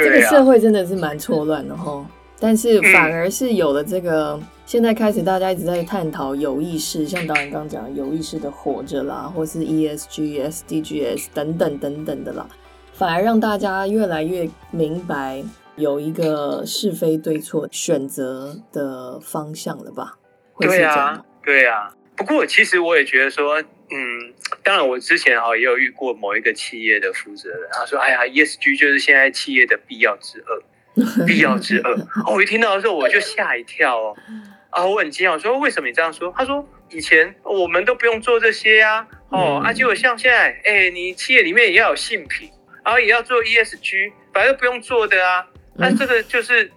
[0.03, 2.05] 这个社会真的是蛮错乱的哈。
[2.41, 12.47] 但是反而是有了这个，现在开始大家一直在探讨有意识，像导演刚讲有意识的活着啦，或是 ESG、SDGs 等等等等的啦，
[12.93, 15.43] 反而让大家越来越明白
[15.75, 20.17] 有一个是非对错选择的方向了吧？
[20.61, 21.93] 对啊，对啊。
[22.15, 24.33] 不过其实我也觉得说，嗯，
[24.63, 30.61] 当然我之前啊也有遇过某一个企业的负责人，他说：“哎呀，ESG 就是现在企业的必要之二。
[31.25, 31.93] ”必要之二
[32.25, 32.33] 哦！
[32.33, 34.17] 我一听到的时候我就吓一跳哦，
[34.69, 36.33] 啊，我很惊讶，我说为什么你这样说？
[36.35, 42.49] 他说以前我们都不用做这些呀，哦，啊，结果像现在，哎，你企业里面也要有性品，
[42.83, 45.47] 然后也要做 ESG，反正不用做的啊，
[45.77, 46.69] 那这个就是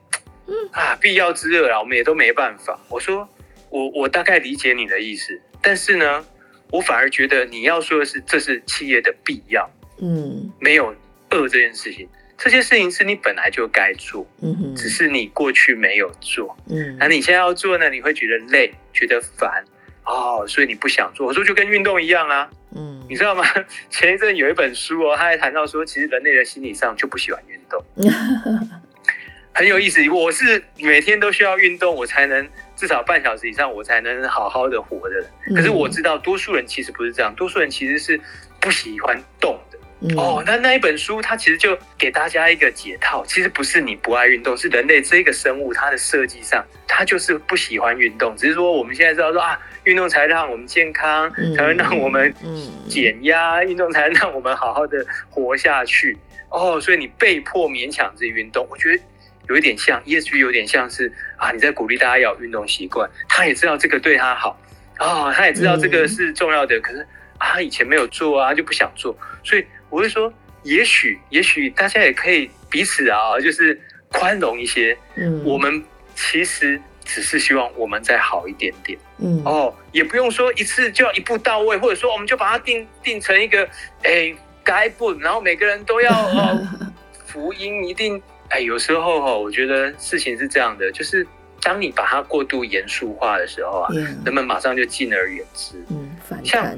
[0.71, 2.79] 啊，必要之恶啊，我们也都没办法。
[2.91, 3.29] 我说，
[3.71, 6.25] 我我大概理解你的意思，但是呢，
[6.73, 9.71] 我反而觉得你要说的是，这是企业的必要，
[10.01, 10.87] 嗯没有
[11.31, 12.09] 恶这件事情。
[12.39, 16.57] 这些事情是你本来就该做，嗯哼，只是你过去没有做。
[16.69, 19.65] 嗯那你现在要做呢，你会觉得累，觉得烦，
[20.05, 21.27] 哦，所以你不想做。
[21.29, 23.45] 我说就跟运动一样啊，嗯你知道吗？
[23.91, 27.85] 前一阵有一本书哦，他还谈到说，其实人类的心理上就不喜欢运动，
[29.55, 30.01] 很有意思。
[30.11, 32.49] 我是每天都需要运动，我才能
[32.83, 35.25] 至少半小时以上，我才能好好的活着。
[35.55, 38.21] 可是我知道多数人其实不是这样，多数人其实是
[38.61, 39.79] 不喜欢动的。
[40.01, 56.19] 嗯哦，那那一本书它其实就给大家一个解套，其实不是你不爱运动，是人类这个生物它的设计上，它就是不喜欢运动，只是说我们现在知道说啊，运动才让我们健康，嗯才会让我们嗯减压，运动才能让我们好好的活下去。
[56.49, 59.01] 哦，所以你被迫勉强自己运动，我觉得
[59.49, 64.59] 有一点像 ESG，有点像是啊，你在鼓励大家要有运动习惯，他也知道这个对他好，
[64.99, 67.01] 哦，他也知道这个是重要的，可是
[67.39, 70.33] 啊，他以前没有做啊，他就不想做，所以我会说，
[70.63, 73.79] 也许，也许大家也可以彼此啊，就是
[74.09, 74.97] 宽容一些。
[75.17, 75.45] 嗯。
[75.45, 75.83] 我们
[76.15, 78.99] 其实只是希望我们再好一点点。
[79.19, 79.43] 嗯。
[79.45, 83.69] 哦，也不用说一次就要一步到位，或者说我们就把它定定成一个
[84.05, 84.33] 哎
[84.63, 86.69] 该不，然后每个人都要哦
[87.27, 88.23] 福音一定
[88.53, 91.27] 哎，有时候哈、我觉得事情是这样的，就是
[91.63, 93.89] 当你把它过度严肃化的时候啊
[94.25, 96.77] 人们马上就敬而远之，嗯反像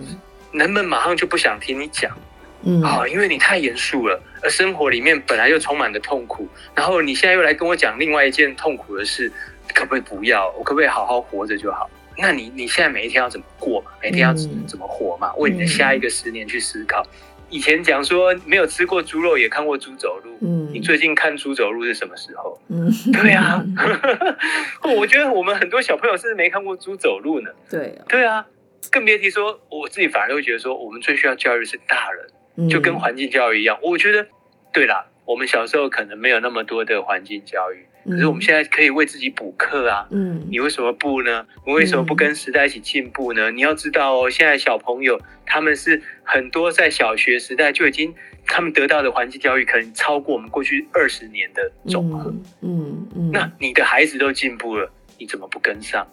[0.53, 2.16] 人们马上就不想听你讲。
[2.66, 9.31] 嗯啊、因为你太严肃了，而生活里面本来就充满了痛苦，然后你现在又来跟我讲另外一件痛苦的事，
[9.75, 10.49] 可不可以不要？
[10.53, 11.91] 我可不可以好好活着就好？
[12.16, 13.91] 那你你现在每一天要怎么过嘛？
[14.01, 14.33] 每天要
[14.66, 15.35] 怎么活嘛？
[15.35, 17.07] 为你的下一个十年去思考。
[17.55, 20.36] 以前讲说没有吃过猪肉，也看过猪走路。
[20.40, 22.61] 嗯你最近看猪走路是什么时候？
[22.68, 23.64] 嗯对啊，
[24.98, 27.50] 我觉得我们很多小朋友是没看过猪走路呢。
[27.70, 28.44] 对啊对啊，
[28.90, 32.26] 更别提说我自己反而会觉得说，我们最需要教育是大人。
[32.57, 33.78] 嗯就跟环境教育一样。
[33.82, 34.26] 我觉得，
[34.72, 40.07] 对啦，我们小时候可能没有那么多的环境教育，可是我们现在可以为自己补课啊。
[40.11, 41.47] 嗯你为什么不呢？
[41.66, 43.51] 我为什么不跟时代一起进步呢？
[43.51, 48.14] 你要知道哦，现在小朋友他们是很多在小学时代就已经，
[48.45, 52.31] 他们得到的环境教育可能超过我们过去二十年的总和。
[52.61, 56.07] 嗯嗯那你的孩子都进步了，你怎么不跟上？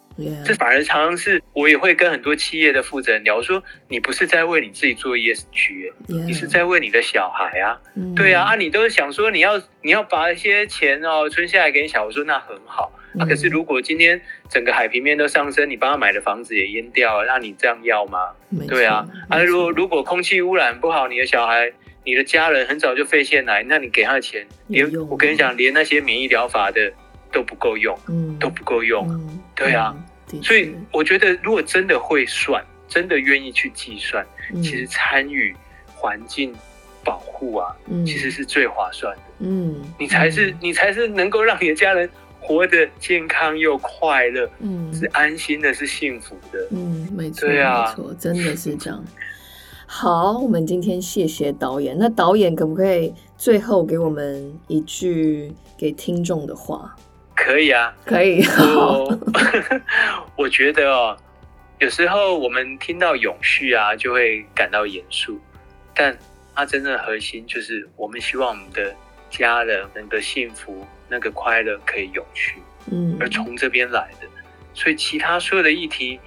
[0.46, 7.80] 这反而常常是我也会跟很多企业的负责人聊，我说你不是在为你自己做 ESG，、你是在为你的小孩啊。
[7.96, 12.92] 嗯对啊，啊，你都是想说你要你要把一些钱哦存下来给你小孩，我说那很好。
[13.20, 18.30] 啊，嗯可是如果今天整个海平面都上升，你帮他买的房子也淹掉了，那你这样要吗？
[18.50, 21.72] 没对啊，啊，如果如果空气污染不好，你的小孩、
[22.06, 26.92] 你的家人很早就肺腺癌，那你给他的钱，连我跟你讲，连那些免疫疗法的
[27.32, 29.08] 都不够用，嗯都不够用。
[29.10, 29.96] 嗯对啊
[30.34, 35.56] 嗯所以我觉得，如果真的会算，真的愿意去计算，嗯其实参与
[35.94, 36.54] 环境
[37.04, 39.22] 保护啊，嗯其实是最划算的。
[39.40, 42.10] 嗯你才是你才是能够让你的家人
[42.40, 46.68] 活得健康又快乐，嗯是安心的，是幸福的。
[46.72, 49.04] 嗯，没错，对啊没错，真的是这样。
[49.86, 51.98] 好，我们今天谢谢导演。
[52.00, 56.96] 那导演可不可以最后给我们一句给听众的话？
[57.44, 59.20] 可以啊，可以，好，我
[60.46, 61.18] 我觉得哦，
[61.80, 65.42] 有时候我们听到永续啊，就会感到严肃，
[65.96, 66.16] 但
[66.54, 68.96] 它真正的核心就是我们希望我们的
[69.32, 72.56] 家人能够幸福，那个快乐可以永续。
[72.92, 74.28] 嗯而从这边来的。
[74.74, 76.20] 所以其他所有的议题，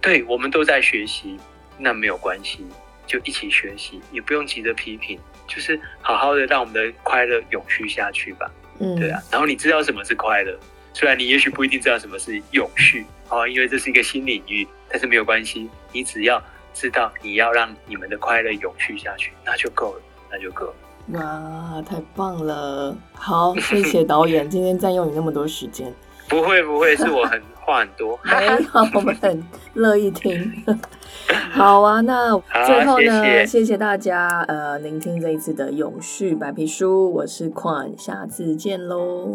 [0.00, 1.38] 对我们都在学习，
[1.78, 2.66] 那没有关系，
[3.06, 8.50] 就一起学习，也不用急着批评，就是好好的让我们的快乐永续下去吧。
[8.82, 10.58] 嗯，对啊，然后你知道什么是快乐，
[10.92, 16.42] 虽然你也许不一定知道什么是永续哦、因为这是一个新领域，但是没有关系，你只要
[16.74, 20.74] 知道你要让你们的快乐永续下去，那就够了，那就够了。
[21.18, 22.94] 哇，太棒了！
[23.14, 25.90] 好，谢谢导演， 今天占用你那么多时间。
[26.28, 28.18] 不会不会，是我很话很多。
[28.22, 28.52] 没有，
[28.94, 29.42] 我们很
[29.74, 30.52] 乐意听。
[31.52, 32.36] 好啊，那
[32.66, 39.34] 最后呢，谢谢谢谢大家呃聆听这一次的永续白皮书，我是款，下次见喽。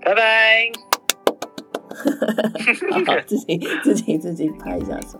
[0.00, 0.70] 拜拜。
[3.06, 5.18] 好，自己自己自己拍一下手。